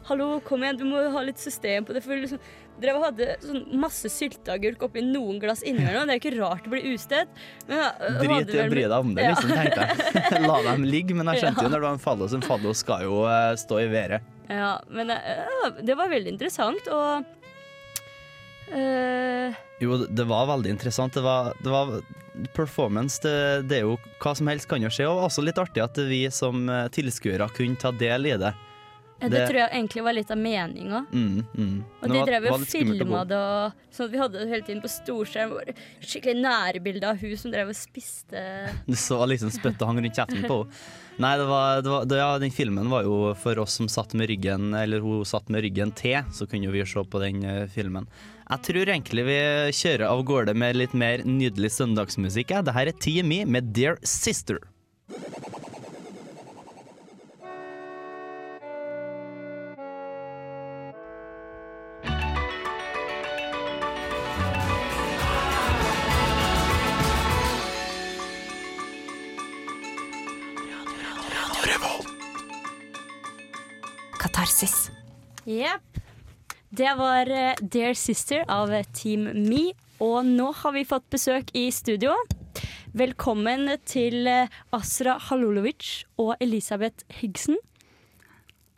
hallo, 0.08 0.40
kom 0.46 0.62
igjen, 0.64 0.78
du 0.78 0.86
må 0.86 1.02
ha 1.12 1.22
litt 1.22 1.38
system 1.42 1.86
på 1.86 1.94
det. 1.94 2.04
For 2.04 2.14
liksom, 2.16 2.40
dere 2.82 3.00
hadde 3.02 3.28
sånn 3.42 3.66
masse 3.80 4.06
sylteagurk 4.10 4.82
oppi 4.86 5.02
noen 5.02 5.40
glass 5.42 5.64
innimellom. 5.64 6.06
Det 6.10 6.14
er 6.16 6.20
jo 6.20 6.24
ikke 6.30 6.42
rart 6.42 6.64
det 6.64 6.72
blir 6.74 6.94
ustøt. 6.94 7.28
Men, 7.68 7.78
ja, 7.78 7.92
Drit 8.22 8.54
i 8.54 8.62
å 8.64 8.70
bry 8.70 8.82
deg 8.86 8.92
om 9.00 9.14
det, 9.16 9.24
Ja. 9.24 9.34
liksom, 9.34 9.50
tenkte 9.50 9.88
jeg. 9.88 10.42
La 10.48 10.62
dem 10.72 10.84
ligge. 10.84 11.16
Men 11.16 11.26
jeg 11.34 11.42
skjønte 11.44 11.58
Ja. 11.64 11.64
jo 11.64 11.70
når 11.70 11.80
det 11.82 11.88
var 11.90 11.94
en 11.98 12.06
fallos, 12.06 12.34
en 12.34 12.42
fallos 12.46 12.78
skal 12.86 13.02
jo 13.02 13.24
eh, 13.26 13.54
stå 13.56 13.82
i 13.82 13.88
været. 13.90 14.22
Ja, 14.54 14.74
men 14.88 15.10
eh, 15.10 15.80
det 15.82 15.96
var 15.98 16.12
veldig 16.12 16.34
interessant, 16.36 16.90
og 16.94 17.24
eh, 18.70 19.56
Jo, 19.82 19.98
det 20.06 20.26
var 20.30 20.50
veldig 20.52 20.76
interessant. 20.76 21.16
Det 21.18 21.24
var, 21.26 21.54
det 21.64 21.74
var 21.74 21.96
performance. 22.54 23.22
Det, 23.24 23.64
det 23.70 23.80
er 23.80 23.88
jo 23.88 23.98
hva 24.22 24.36
som 24.38 24.52
helst 24.52 24.70
kan 24.70 24.84
jo 24.84 24.92
skje, 24.94 25.08
og 25.10 25.26
også 25.26 25.46
litt 25.46 25.62
artig 25.62 25.84
at 25.84 25.98
vi 26.10 26.26
som 26.34 26.68
eh, 26.70 26.86
tilskuere 26.94 27.50
kunne 27.58 27.80
ta 27.82 27.94
del 27.96 28.30
i 28.30 28.38
det. 28.42 28.54
Ja, 29.24 29.30
det, 29.30 29.38
Det- 29.38 29.44
tror 29.50 29.60
jeg 29.62 29.70
egentlig 29.72 30.04
var 30.04 30.16
litt 30.18 30.32
av 30.34 30.40
meninga. 30.40 31.06
Mm, 31.14 31.44
mm. 31.56 31.78
Og 32.02 32.12
de 32.12 32.24
drev 32.28 32.48
jo 32.48 32.54
og 32.54 32.66
filma 32.68 33.22
det, 33.30 33.38
og, 33.40 33.86
sånn 33.96 34.10
at 34.10 34.12
vi 34.12 34.20
hadde 34.20 34.42
det 34.42 34.50
hele 34.52 34.66
tiden 34.68 34.82
på 34.84 34.92
storskjerm. 34.92 35.54
Skikkelig 36.04 36.36
nærbilde 36.44 37.08
av 37.08 37.24
hun 37.24 37.38
som 37.40 37.54
drev 37.54 37.72
og 37.72 37.78
spiste 37.78 38.44
Du 38.90 38.98
så 39.00 39.22
liksom 39.30 39.54
spyttet 39.54 39.88
hang 39.88 40.02
rundt 40.04 40.20
kjeften 40.20 40.44
på 40.44 40.60
henne. 40.66 40.84
Nei, 41.24 41.34
det 41.38 41.46
var, 41.46 41.82
det 41.86 41.92
var, 41.94 42.06
det, 42.10 42.18
ja, 42.18 42.30
den 42.42 42.52
filmen 42.52 42.90
var 42.90 43.04
jo 43.06 43.18
for 43.38 43.60
oss 43.62 43.76
som 43.78 43.86
satt 43.92 44.16
med 44.18 44.32
ryggen 44.32 44.72
Eller 44.74 45.04
hun 45.04 45.22
satt 45.30 45.46
med 45.54 45.62
ryggen 45.62 45.92
til, 45.94 46.24
så 46.34 46.48
kunne 46.50 46.72
vi 46.74 46.82
se 46.90 47.04
på 47.06 47.22
den 47.22 47.44
eh, 47.46 47.68
filmen. 47.70 48.10
Jeg 48.50 48.66
tror 48.66 48.90
egentlig 48.90 49.24
vi 49.30 49.38
kjører 49.78 50.08
av 50.10 50.24
gårde 50.28 50.58
med 50.58 50.76
litt 50.76 50.94
mer 50.98 51.22
nydelig 51.24 51.72
søndagsmusikk. 51.78 52.52
Ja. 52.58 52.66
Det 52.66 52.76
her 52.76 52.92
er 52.92 52.98
TME 52.98 53.44
med 53.46 53.72
Dear 53.78 54.02
Sister. 54.04 54.60
Jepp. 75.44 76.00
Det 76.70 76.94
var 76.98 77.30
eh, 77.30 77.60
Dear 77.60 77.94
Sister 78.00 78.46
av 78.48 78.72
Team 78.96 79.26
Me, 79.44 79.74
og 80.00 80.24
nå 80.26 80.48
har 80.62 80.74
vi 80.74 80.86
fått 80.88 81.06
besøk 81.12 81.52
i 81.58 81.68
studio. 81.76 82.16
Velkommen 82.96 83.68
til 83.84 84.28
eh, 84.30 84.54
Asra 84.72 85.18
Halolovic 85.28 86.06
og 86.22 86.38
Elisabeth 86.40 87.04
Higsen. 87.20 87.60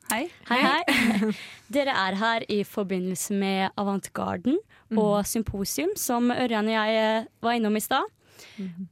Hei. 0.09 0.25
Hei, 0.49 0.57
hei. 0.61 1.29
Dere 1.75 1.93
er 1.97 2.17
her 2.17 2.45
i 2.49 2.63
forbindelse 2.65 3.37
med 3.37 3.77
Avantgarden 3.77 4.57
og 4.97 5.21
symposium, 5.29 5.93
som 5.97 6.33
Ørjan 6.33 6.69
og 6.69 6.77
jeg 6.79 6.97
eh, 7.03 7.29
var 7.45 7.59
innom 7.59 7.77
i 7.77 7.83
stad. 7.85 8.09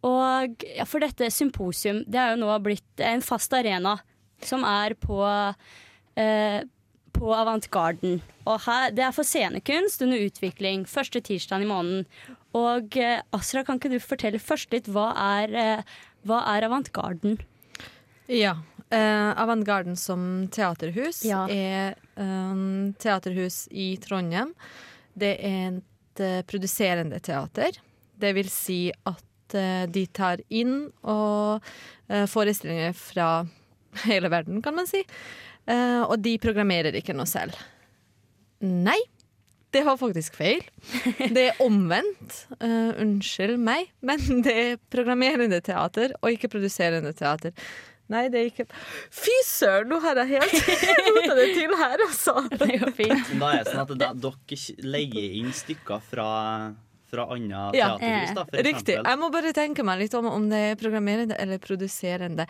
Og 0.06 0.64
ja, 0.70 0.86
for 0.86 1.04
dette 1.04 1.32
symposium, 1.34 2.04
det 2.06 2.22
er 2.22 2.34
jo 2.34 2.44
nå 2.46 2.54
blitt 2.64 3.04
en 3.04 3.26
fast 3.26 3.54
arena 3.58 3.98
som 4.44 4.64
er 4.68 4.96
på, 5.00 5.20
eh, 6.20 6.62
på 7.24 7.32
Avantgarden. 7.36 8.20
Og 8.50 8.60
her, 8.66 8.92
det 8.92 9.06
er 9.08 9.14
for 9.16 9.24
scenekunst 9.28 10.04
under 10.04 10.20
utvikling, 10.26 10.84
første 10.90 11.22
tirsdag 11.24 11.64
i 11.64 11.70
måneden. 11.70 12.04
Og 12.58 12.98
eh, 13.00 13.22
Asra, 13.34 13.64
kan 13.66 13.80
ikke 13.80 13.94
du 13.94 14.00
fortelle 14.04 14.42
først 14.44 14.74
litt, 14.76 14.90
hva 14.92 15.12
er, 15.40 15.56
eh, 15.56 15.96
hva 16.28 16.42
er 16.54 16.68
Avantgarden? 16.68 17.40
Ja. 18.32 18.58
Eh, 18.94 19.32
Avantgarden 19.40 19.96
som 19.98 20.50
teaterhus 20.54 21.24
Ja. 21.26 21.46
er 21.50 21.96
um, 22.20 22.94
teaterhus 23.00 23.64
i 23.72 23.94
Trondheim. 24.04 24.52
Det 25.18 25.34
er 25.40 25.80
et 25.80 26.22
eh, 26.22 26.42
produserende 26.50 27.20
teater. 27.24 27.80
Det 28.20 28.36
vil 28.38 28.50
si 28.54 28.82
at 29.10 29.56
eh, 29.58 29.86
de 29.90 30.06
tar 30.14 30.44
inn 30.54 30.92
og 31.02 31.64
eh, 32.10 32.28
forestillinger 32.30 32.94
fra 32.98 33.32
hele 34.10 34.32
verden, 34.34 34.62
kan 34.66 34.76
man 34.78 34.90
si. 34.90 35.04
Uh, 35.70 36.04
og 36.10 36.18
de 36.24 36.38
programmerer 36.44 36.96
ikke 37.00 37.16
noe 37.16 37.30
selv. 37.30 37.56
Nei, 38.64 39.00
det 39.74 39.84
var 39.88 39.98
faktisk 40.00 40.36
feil. 40.38 40.62
Det 41.34 41.48
er 41.50 41.64
omvendt. 41.64 42.44
Uh, 42.60 42.94
unnskyld 43.02 43.58
meg, 43.62 43.90
men 44.06 44.44
det 44.46 44.54
er 44.54 44.78
programmerende 44.94 45.60
teater 45.66 46.14
og 46.22 46.36
ikke 46.36 46.52
produserende 46.54 47.14
teater. 47.18 47.56
Nei, 48.12 48.26
det 48.28 48.40
er 48.40 48.50
ikke 48.50 48.66
Fy 49.14 49.34
søren, 49.48 49.88
nå 49.90 50.00
har 50.04 50.20
jeg 50.22 50.34
helt 50.34 50.56
rota 51.08 51.36
det 51.38 51.46
til 51.56 51.76
her, 51.80 52.02
altså! 52.04 52.34
Det 52.60 52.80
går 52.82 52.92
fint. 52.98 53.32
Da 53.40 53.52
er 53.54 53.64
det 53.64 53.72
sånn 53.72 53.84
at 53.86 53.94
dere 54.26 54.90
leier 54.92 55.38
inn 55.40 55.54
stykker 55.56 56.04
fra, 56.12 56.28
fra 57.14 57.28
andre 57.30 57.62
Ja. 57.78 57.94
teaterhus, 57.94 58.34
da, 58.36 58.44
for 58.50 58.58
Riktig. 58.58 58.74
eksempel. 58.98 59.10
Jeg 59.14 59.20
må 59.22 59.30
bare 59.32 59.54
tenke 59.54 59.86
meg 59.86 60.00
litt 60.02 60.14
om 60.18 60.26
om 60.34 60.50
det 60.50 60.62
er 60.72 60.76
programmerende 60.82 61.38
eller 61.40 61.62
produserende. 61.62 62.48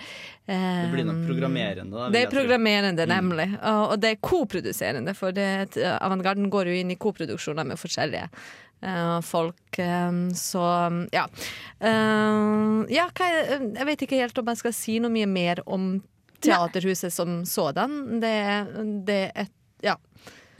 Det 0.48 0.90
blir 0.94 1.04
nok 1.06 1.20
Um, 1.20 1.28
programmerende, 1.28 1.92
da. 2.00 2.10
Det 2.16 2.24
er 2.24 2.32
programmerende, 2.32 3.06
Mm. 3.06 3.14
nemlig. 3.18 3.50
Og 3.62 3.92
og 3.94 4.00
det 4.00 4.12
er 4.16 4.22
koproduserende, 4.24 5.14
for 5.16 5.32
det, 5.36 5.76
Avantgarden 6.02 6.50
går 6.50 6.66
jo 6.72 6.80
inn 6.80 6.92
i 6.92 6.96
koproduksjoner 6.96 7.66
med 7.68 7.78
forskjellige 7.78 8.30
eh, 8.84 9.20
folk. 9.22 9.80
eh, 9.80 10.12
så 10.36 10.64
ja. 11.14 11.28
Eh, 11.82 12.86
ja 12.94 13.08
jeg 13.16 13.86
vet 13.88 14.02
ikke 14.06 14.20
helt 14.20 14.38
om 14.42 14.46
jeg 14.52 14.58
skal 14.58 14.74
si 14.74 15.00
noe 15.00 15.12
mye 15.14 15.28
mer 15.30 15.62
om 15.68 16.02
teaterhuset 16.44 17.12
som 17.16 17.44
sådan. 17.48 18.20
Det, 18.20 19.06
det 19.08 19.20
er 19.36 19.42
et 19.46 19.52
Ja. 19.84 19.96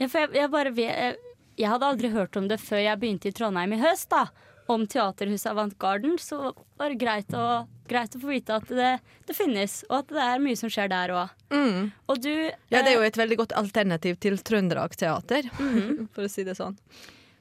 Ja, 0.00 0.08
for 0.08 0.18
jeg, 0.24 0.34
jeg 0.34 0.50
bare 0.50 0.72
vet 0.74 1.16
jeg, 1.56 1.68
hadde 1.70 1.86
aldri 1.86 2.10
hørt 2.14 2.36
om 2.36 2.48
det 2.50 2.60
før 2.60 2.82
jeg 2.84 2.98
begynte 3.02 3.28
i 3.30 3.32
Trondheim 3.36 3.72
i 3.76 3.80
høst, 3.82 4.08
da. 4.10 4.26
Om 4.66 4.86
teaterhuset 4.88 5.50
Avantgarden. 5.50 6.14
Så 6.18 6.38
var 6.80 6.88
det 6.88 6.96
greit 7.02 7.34
å, 7.36 7.66
greit 7.90 8.14
å 8.16 8.20
få 8.22 8.30
vite 8.32 8.54
at 8.56 8.70
det, 8.72 8.92
det 9.28 9.36
finnes, 9.36 9.82
og 9.90 9.98
at 9.98 10.14
det 10.14 10.22
er 10.24 10.40
mye 10.40 10.56
som 10.56 10.70
skjer 10.72 10.88
der 10.88 11.12
òg. 11.12 11.34
Mm. 11.52 11.90
Og 12.08 12.22
du 12.24 12.30
Ja, 12.32 12.80
det 12.80 12.94
er 12.94 12.96
jo 12.96 13.02
eh, 13.04 13.10
et 13.12 13.18
veldig 13.20 13.36
godt 13.42 13.52
alternativ 13.60 14.16
til 14.24 14.38
Trøndelag 14.40 14.96
Teater, 14.96 15.50
Mhm. 15.60 16.08
for 16.16 16.24
å 16.24 16.32
si 16.32 16.46
det 16.48 16.56
sånn. 16.56 16.78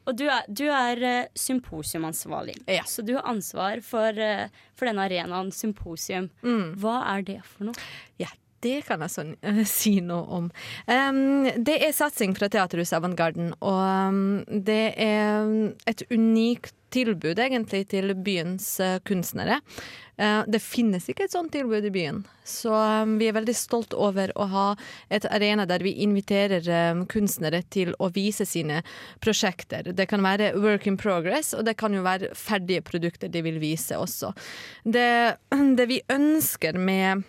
Og 0.03 0.17
du 0.19 0.25
er, 0.27 0.43
du 0.51 0.65
er 0.67 0.99
eh, 1.07 1.27
symposiumansvarlig. 1.39 2.57
Ja. 2.67 2.83
Så 2.83 3.01
du 3.07 3.13
har 3.15 3.23
ansvar 3.31 3.79
for, 3.87 4.11
eh, 4.19 4.49
for 4.75 4.85
denne 4.89 5.05
arenaen 5.07 5.51
symposium. 5.55 6.29
Mm. 6.43 6.75
Hva 6.83 6.97
er 7.15 7.21
det 7.23 7.39
for 7.47 7.69
noe? 7.69 7.87
Ja, 8.19 8.27
det 8.63 8.79
kan 8.87 9.03
jeg 9.03 9.13
sånn, 9.13 9.33
uh, 9.45 9.63
si 9.77 9.97
noe 10.05 10.39
om. 10.39 10.51
Um, 10.87 11.49
det 11.57 11.79
er 11.83 11.95
satsing 11.95 12.35
fra 12.37 12.49
Teaterhuset 12.51 12.97
Avantgarden, 12.99 13.53
og 13.61 13.83
um, 13.83 14.23
det 14.47 14.85
er 15.01 15.51
et 15.89 16.07
unikt 16.11 16.75
tilbud 16.93 17.39
egentlig 17.41 17.87
til 17.91 18.13
byens 18.25 18.67
uh, 18.83 18.99
kunstnere. 19.07 19.59
Uh, 20.13 20.43
det 20.45 20.61
finnes 20.61 21.07
ikke 21.09 21.25
et 21.25 21.33
sånt 21.33 21.51
tilbud 21.55 21.85
i 21.87 21.91
byen, 21.93 22.21
så 22.45 22.73
um, 23.01 23.15
vi 23.17 23.29
er 23.29 23.37
veldig 23.37 23.55
stolt 23.57 23.95
over 23.97 24.33
å 24.37 24.45
ha 24.51 24.65
et 25.13 25.25
arena 25.33 25.65
der 25.69 25.85
vi 25.85 25.95
inviterer 26.05 26.67
um, 26.93 27.05
kunstnere 27.09 27.63
til 27.73 27.95
å 27.97 28.11
vise 28.13 28.45
sine 28.45 28.83
prosjekter. 29.25 29.89
Det 29.97 30.05
kan 30.11 30.21
være 30.25 30.53
work 30.61 30.85
in 30.89 30.99
progress, 31.01 31.53
og 31.57 31.65
det 31.65 31.77
kan 31.81 31.97
jo 31.97 32.05
være 32.05 32.33
ferdige 32.37 32.85
produkter 32.85 33.31
de 33.33 33.41
vil 33.45 33.61
vise 33.63 33.97
også. 33.97 34.33
Det, 34.85 35.09
det 35.79 35.89
vi 35.89 36.03
ønsker 36.13 36.77
med 36.77 37.25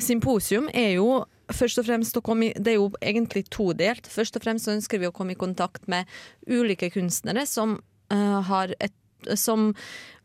Symposium 0.00 0.70
er 0.72 0.94
jo 0.96 1.24
først 1.52 1.76
og 1.82 1.86
fremst 1.88 2.16
å 2.16 2.22
komme 2.24 2.46
i, 2.48 2.52
Det 2.56 2.72
er 2.72 2.78
jo 2.78 2.90
egentlig 3.02 3.44
todelt. 3.52 4.06
Først 4.08 4.36
og 4.36 4.42
fremst 4.44 4.68
ønsker 4.68 4.98
vi 4.98 5.06
å 5.08 5.14
komme 5.14 5.32
i 5.34 5.40
kontakt 5.40 5.88
med 5.90 6.04
ulike 6.48 6.90
kunstnere 6.94 7.46
som, 7.46 7.80
uh, 8.12 8.64
et, 8.80 8.92
som 9.36 9.74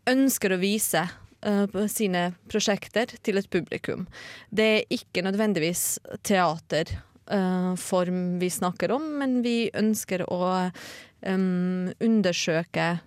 ønsker 0.08 0.54
å 0.54 0.62
vise 0.62 1.04
uh, 1.04 1.88
sine 1.92 2.34
prosjekter 2.48 3.06
til 3.24 3.38
et 3.38 3.50
publikum. 3.50 4.08
Det 4.50 4.64
er 4.64 4.84
ikke 4.94 5.22
nødvendigvis 5.26 6.00
teaterform 6.24 8.40
vi 8.40 8.50
snakker 8.50 8.92
om, 8.96 9.04
men 9.20 9.44
vi 9.44 9.72
ønsker 9.76 10.24
å 10.32 10.72
um, 11.28 11.92
undersøke 12.00 13.00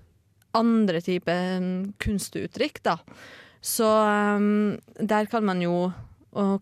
andre 0.57 1.01
typer 1.01 1.57
em, 1.57 1.93
kunstuttrykk, 2.03 2.83
da. 2.83 2.99
Så 3.63 3.87
um, 3.87 4.79
der 4.99 5.27
kan 5.31 5.45
man 5.47 5.63
jo 5.63 5.93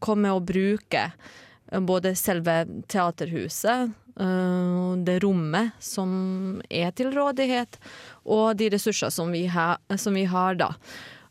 komme 0.01 0.33
og 0.35 0.47
bruke 0.49 1.05
eh, 1.09 1.81
både 1.81 2.15
selve 2.19 2.61
teaterhuset, 2.91 3.93
eh, 4.21 4.89
det 5.05 5.19
rommet 5.25 5.77
som 5.83 6.61
er 6.71 6.95
til 6.97 7.13
rådighet, 7.17 7.79
og 8.25 8.57
de 8.61 8.71
ressurser 8.75 9.13
som 9.15 9.33
vi, 9.35 9.47
ha, 9.53 9.77
som 9.97 10.17
vi 10.19 10.27
har 10.29 10.59
da. 10.61 10.73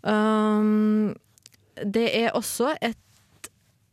Um, 0.08 1.16
det 1.84 2.06
er 2.16 2.36
også 2.38 2.72
et 2.82 3.50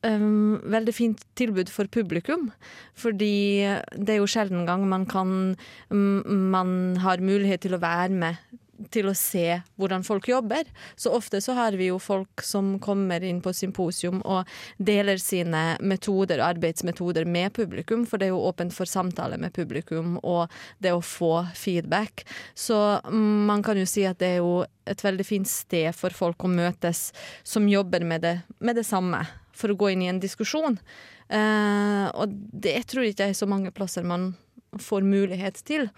um, 0.07 0.61
veldig 0.71 0.95
fint 0.95 1.25
tilbud 1.37 1.73
for 1.73 1.91
publikum, 1.91 2.51
fordi 2.95 3.65
det 3.97 4.15
er 4.15 4.21
jo 4.21 4.29
sjelden 4.31 4.67
gang 4.69 4.85
man 4.89 5.09
kan 5.11 5.57
um, 5.91 6.23
Man 6.53 6.97
har 7.03 7.25
mulighet 7.25 7.65
til 7.65 7.75
å 7.75 7.83
være 7.83 8.13
med 8.15 8.61
til 8.95 9.09
å 9.11 9.15
se 9.19 9.61
hvordan 9.81 10.05
folk 10.07 10.29
jobber. 10.29 10.69
Så 10.97 11.13
ofte 11.15 11.41
så 11.45 11.57
har 11.59 11.77
vi 11.79 11.89
jo 11.91 11.99
folk 12.03 12.43
som 12.45 12.75
kommer 12.83 13.25
inn 13.25 13.41
på 13.45 13.53
symposium 13.57 14.21
og 14.25 14.51
deler 14.79 15.21
sine 15.23 15.63
metoder 15.81 16.43
arbeidsmetoder 16.45 17.29
med 17.29 17.55
publikum, 17.57 18.05
for 18.09 18.21
det 18.21 18.29
er 18.29 18.35
jo 18.35 18.45
åpent 18.49 18.75
for 18.75 18.91
samtale 18.91 19.39
med 19.41 19.55
publikum 19.57 20.19
og 20.23 20.53
det 20.83 20.95
å 20.95 21.03
få 21.05 21.47
feedback. 21.59 22.27
Så 22.55 22.79
man 23.11 23.65
kan 23.65 23.79
jo 23.81 23.87
si 23.89 24.07
at 24.09 24.21
det 24.23 24.37
er 24.37 24.43
jo 24.43 24.63
et 24.91 25.01
veldig 25.05 25.25
fint 25.27 25.49
sted 25.49 25.91
for 25.97 26.15
folk 26.15 26.45
å 26.45 26.53
møtes 26.53 27.09
som 27.47 27.69
jobber 27.71 28.05
med 28.05 28.25
det, 28.25 28.37
med 28.59 28.77
det 28.77 28.87
samme, 28.89 29.23
for 29.55 29.73
å 29.73 29.79
gå 29.79 29.93
inn 29.95 30.05
i 30.05 30.11
en 30.13 30.23
diskusjon. 30.23 30.79
Uh, 31.33 32.11
og 32.21 32.33
det 32.53 32.77
tror 32.91 33.07
jeg 33.07 33.15
ikke 33.15 33.31
er 33.31 33.39
så 33.39 33.49
mange 33.49 33.73
plasser 33.75 34.05
man 34.05 34.35
får 34.83 35.07
mulighet 35.07 35.61
til. 35.67 35.89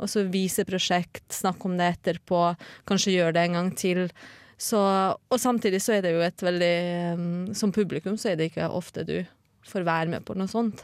Og 0.00 0.10
så 0.12 0.26
vise 0.32 0.66
prosjekt, 0.68 1.24
snakke 1.34 1.68
om 1.68 1.76
det 1.78 1.92
etterpå, 1.96 2.42
kanskje 2.88 3.16
gjøre 3.16 3.36
det 3.36 3.46
en 3.46 3.58
gang 3.60 3.70
til. 3.78 4.02
Så, 4.58 4.80
og 5.16 5.40
samtidig 5.40 5.82
så 5.84 5.98
er 5.98 6.06
det 6.06 6.14
jo 6.14 6.22
et 6.24 6.40
veldig 6.40 6.76
um, 7.18 7.24
Som 7.52 7.74
publikum 7.76 8.14
så 8.16 8.30
er 8.30 8.38
det 8.40 8.46
ikke 8.48 8.70
ofte 8.72 9.04
du 9.04 9.18
får 9.68 9.84
være 9.84 10.08
med 10.14 10.24
på 10.24 10.36
noe 10.38 10.48
sånt. 10.48 10.80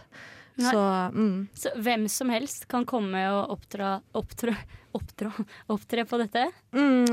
Så 0.58 0.80
mm. 1.14 1.48
Så 1.54 1.72
hvem 1.80 2.08
som 2.08 2.30
helst 2.32 2.66
kan 2.68 2.84
komme 2.88 3.22
og 3.32 3.54
oppdra, 3.54 3.94
oppdra, 4.12 4.54
oppdra, 4.92 5.32
opptre 5.72 6.04
på 6.04 6.18
dette? 6.20 6.44
Mm, 6.76 7.06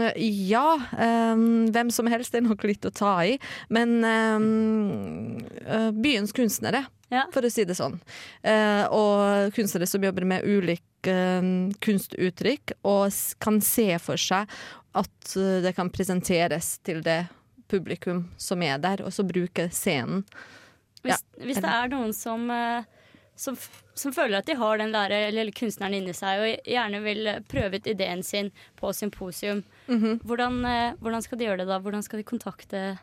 ja, 0.50 0.65
um, 1.00 1.69
hvem 1.72 1.91
som 1.96 2.10
helst 2.12 2.36
er 2.36 2.43
nok 2.43 2.65
litt 2.67 2.86
å 2.86 2.91
ta 2.91 3.13
i. 3.24 3.38
Men 3.72 4.00
um, 4.03 5.39
uh, 5.63 5.89
byens 5.96 6.36
kunstnere, 6.36 6.86
Ja. 7.10 7.25
for 7.34 7.48
å 7.48 7.50
si 7.50 7.63
det 7.65 7.79
sånn. 7.79 7.98
Uh, 8.43 8.86
og 8.91 9.55
kunstnere 9.55 9.88
som 9.89 10.03
jobber 10.03 10.27
med 10.27 10.43
ulike 10.43 11.15
uh, 11.15 11.72
kunstuttrykk, 11.79 12.75
og 12.84 13.08
kan 13.39 13.63
se 13.63 13.93
for 14.03 14.19
seg 14.19 14.51
at 15.00 15.36
uh, 15.39 15.60
det 15.63 15.74
kan 15.79 15.91
presenteres 15.93 16.75
til 16.84 17.01
det 17.05 17.24
publikum 17.69 18.25
som 18.38 18.62
er 18.65 18.79
der, 18.81 19.03
og 19.05 19.13
så 19.13 19.24
bruke 19.24 19.69
scenen. 19.74 20.25
Hvis, 21.05 21.22
hvis 21.39 21.62
det 21.62 21.72
er 21.72 21.91
noen 21.93 22.12
som, 22.15 22.50
eh, 22.51 22.84
som, 23.39 23.55
som 23.96 24.12
føler 24.15 24.41
at 24.41 24.50
de 24.50 24.58
har 24.60 24.81
den 24.81 24.91
der, 24.91 25.13
eller 25.29 25.51
kunstneren 25.55 25.96
inni 25.96 26.15
seg, 26.17 26.43
og 26.43 26.72
gjerne 26.75 27.00
vil 27.05 27.29
prøve 27.48 27.79
ut 27.79 27.88
ideen 27.88 28.24
sin 28.25 28.51
på 28.79 28.91
symposium, 28.93 29.63
hvordan, 29.88 30.60
-hmm. 30.65 30.98
hvordan 31.00 31.22
skal 31.22 31.39
de 31.39 31.46
gjøre 31.46 31.58
det 31.63 31.67
da? 31.67 31.79
Hvordan 31.79 32.03
skal 32.03 32.19
de 32.19 32.24
kontakte 32.24 32.98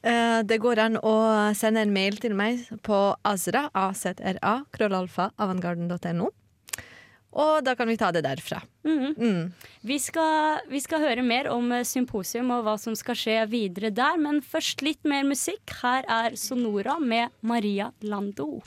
Eh, 0.00 0.40
det 0.48 0.56
går 0.62 0.80
an 0.80 0.96
å 1.04 1.14
sende 1.56 1.82
en 1.84 1.92
mail 1.92 2.16
til 2.20 2.32
meg 2.36 2.64
på 2.86 2.98
azra, 3.26 3.68
azra, 3.76 4.54
krøllalfa, 4.72 5.30
avantgarden.no. 5.36 6.30
Og 7.30 7.60
da 7.62 7.76
kan 7.78 7.86
vi 7.86 7.98
ta 8.00 8.08
det 8.10 8.24
derfra. 8.26 8.58
Mhm. 8.82 9.12
Mm. 9.18 9.52
Vi, 9.86 9.98
skal, 10.02 10.64
vi 10.70 10.80
skal 10.82 11.04
høre 11.04 11.22
mer 11.22 11.50
om 11.52 11.70
eh, 11.76 11.84
symposium 11.86 12.50
og 12.56 12.64
hva 12.66 12.74
som 12.80 12.96
skal 12.98 13.18
skje 13.18 13.38
videre 13.52 13.92
der, 13.94 14.16
men 14.18 14.40
først 14.42 14.82
litt 14.82 15.04
mer 15.04 15.28
musikk. 15.28 15.62
Her 15.82 16.08
er 16.08 16.34
Sonora 16.40 16.98
med 16.98 17.30
Maria 17.42 17.92
Lando. 18.02 18.62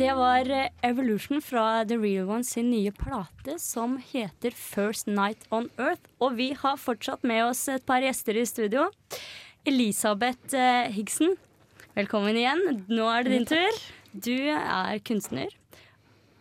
Det 0.00 0.14
var 0.16 0.48
eh, 0.50 0.68
Evolution 0.82 1.42
fra 1.44 1.84
The 1.84 1.96
Real 2.00 2.28
Ones 2.30 2.48
sin 2.54 2.70
nye 2.70 2.92
plate 2.96 3.58
som 3.60 3.98
heter 4.12 4.54
First 4.56 5.10
Night 5.10 5.44
on 5.52 5.68
Earth. 5.76 6.06
Og 6.24 6.38
vi 6.38 6.54
har 6.56 6.78
fortsatt 6.80 7.26
med 7.26 7.42
oss 7.50 7.66
et 7.68 7.84
par 7.84 8.00
gjester 8.00 8.38
i 8.40 8.46
studio. 8.48 8.86
Elisabeth 9.68 10.56
eh, 10.56 10.88
Higsen, 10.94 11.36
velkommen 11.98 12.38
igjen. 12.40 12.80
Nå 12.88 13.10
er 13.12 13.28
det 13.28 13.34
din 13.34 13.46
tur. 13.52 13.80
Du 14.16 14.32
er 14.54 15.04
kunstner 15.04 15.52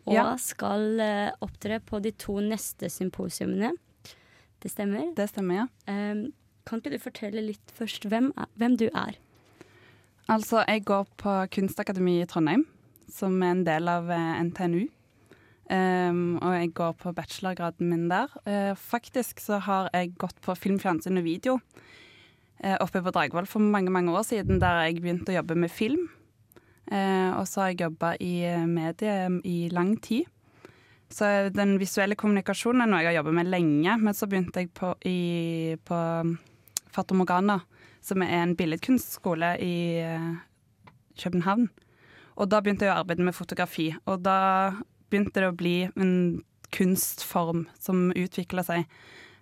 og 0.08 0.16
Ja. 0.16 0.26
skal 0.40 0.96
eh, 1.04 1.36
opptre 1.44 1.82
på 1.84 2.00
de 2.00 2.16
to 2.16 2.40
neste 2.40 2.88
symposiumene. 2.88 3.76
Det 4.64 4.72
stemmer. 4.72 5.12
Det 5.16 5.28
stemmer, 5.34 5.66
ja. 5.66 5.68
Um, 5.92 6.30
kan 6.68 6.80
ikke 6.80 6.96
du 6.96 7.00
fortelle 7.04 7.44
litt 7.44 7.76
først 7.76 8.08
hvem, 8.08 8.32
er, 8.40 8.48
hvem 8.56 8.80
du 8.80 8.88
er? 8.90 9.20
Altså, 10.30 10.64
jeg 10.68 10.88
går 10.88 11.08
på 11.20 11.36
Kunstakademiet 11.56 12.28
i 12.28 12.30
Trondheim, 12.30 12.66
som 13.14 13.36
er 13.44 13.54
en 13.54 13.66
del 13.68 13.90
av 13.92 14.10
eh, 14.14 14.40
NTNU. 14.50 14.88
Um, 15.70 16.40
og 16.42 16.56
jeg 16.56 16.72
går 16.74 16.96
på 16.98 17.12
bachelorgraden 17.14 17.92
min 17.92 18.08
der. 18.10 18.32
Uh, 18.48 18.74
faktisk 18.74 19.42
så 19.44 19.60
har 19.62 19.92
jeg 19.94 20.16
gått 20.18 20.40
på 20.42 20.56
film, 20.58 20.80
fjernsyn 20.82 21.20
og 21.22 21.28
video 21.28 21.60
uh, 22.64 22.78
oppe 22.82 23.04
på 23.06 23.14
Dragvoll 23.14 23.46
for 23.46 23.62
mange 23.62 23.94
mange 23.94 24.10
år 24.10 24.26
siden, 24.26 24.58
der 24.62 24.88
jeg 24.88 25.04
begynte 25.04 25.30
å 25.30 25.36
jobbe 25.38 25.58
med 25.62 25.70
film. 25.70 26.08
Uh, 26.90 27.38
og 27.38 27.46
så 27.46 27.62
har 27.62 27.70
jeg 27.70 27.84
jobba 27.84 28.16
i 28.18 28.34
medie 28.66 29.18
i 29.46 29.58
lang 29.70 29.94
tid. 30.02 30.26
Så 31.14 31.28
den 31.54 31.76
visuelle 31.82 32.18
kommunikasjonen 32.18 32.86
er 32.86 32.90
noe 32.90 33.04
jeg 33.04 33.12
har 33.12 33.20
jobba 33.20 33.36
med 33.38 33.52
lenge, 33.54 33.98
men 34.02 34.18
så 34.18 34.26
begynte 34.30 34.64
jeg 34.64 34.72
på, 34.78 34.96
i, 35.06 35.78
på 35.86 36.00
Fata 36.90 37.18
Morgana, 37.18 37.60
som 38.02 38.26
er 38.26 38.42
en 38.42 38.56
billedkunstskole 38.58 39.54
i 39.62 39.78
København. 41.22 41.70
Og 42.40 42.48
da 42.48 42.62
begynte 42.64 42.88
jeg 42.88 42.94
å 42.94 43.02
arbeide 43.02 43.26
med 43.28 43.36
fotografi, 43.36 43.90
og 44.08 44.22
da 44.24 44.38
begynte 45.12 45.42
det 45.42 45.50
å 45.50 45.58
bli 45.58 45.78
en 45.90 46.14
kunstform 46.76 47.66
som 47.82 48.10
utvikla 48.16 48.64
seg. 48.64 48.86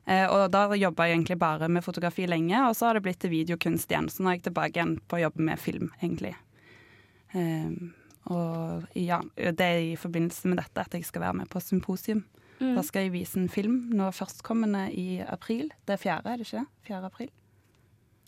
Eh, 0.07 0.25
og 0.31 0.47
da 0.53 0.63
jobba 0.79 1.05
jeg 1.05 1.17
egentlig 1.17 1.37
bare 1.41 1.67
med 1.69 1.83
fotografi 1.85 2.25
lenge, 2.29 2.57
og 2.63 2.75
så 2.79 2.87
har 2.87 2.97
det 2.97 3.03
blitt 3.05 3.19
til 3.21 3.33
videokunst 3.33 3.91
igjen. 3.91 4.07
Så 4.09 4.23
nå 4.23 4.31
er 4.31 4.39
jeg 4.39 4.47
tilbake 4.47 4.79
igjen 4.79 4.97
på 5.05 5.19
å 5.19 5.23
jobbe 5.25 5.45
med 5.49 5.61
film, 5.61 5.91
egentlig. 5.99 6.33
Eh, 7.35 7.75
og 8.31 8.87
ja, 8.97 9.21
det 9.35 9.67
er 9.67 9.83
i 9.93 9.97
forbindelse 9.99 10.49
med 10.51 10.61
dette 10.61 10.83
at 10.83 10.95
jeg 10.95 11.05
skal 11.07 11.27
være 11.27 11.41
med 11.43 11.51
på 11.51 11.61
symposium. 11.63 12.23
Mm. 12.57 12.73
Da 12.73 12.83
skal 12.83 13.05
jeg 13.05 13.13
vise 13.13 13.37
en 13.37 13.51
film 13.51 13.91
nå 13.93 14.07
førstkommende 14.15 14.87
i 14.97 15.19
april. 15.21 15.69
Det 15.85 15.97
er 15.97 16.01
fjerde, 16.01 16.31
er 16.31 16.39
det 16.41 16.47
ikke 16.47 16.63
det? 16.63 16.87
4. 16.89 17.01
april? 17.11 17.33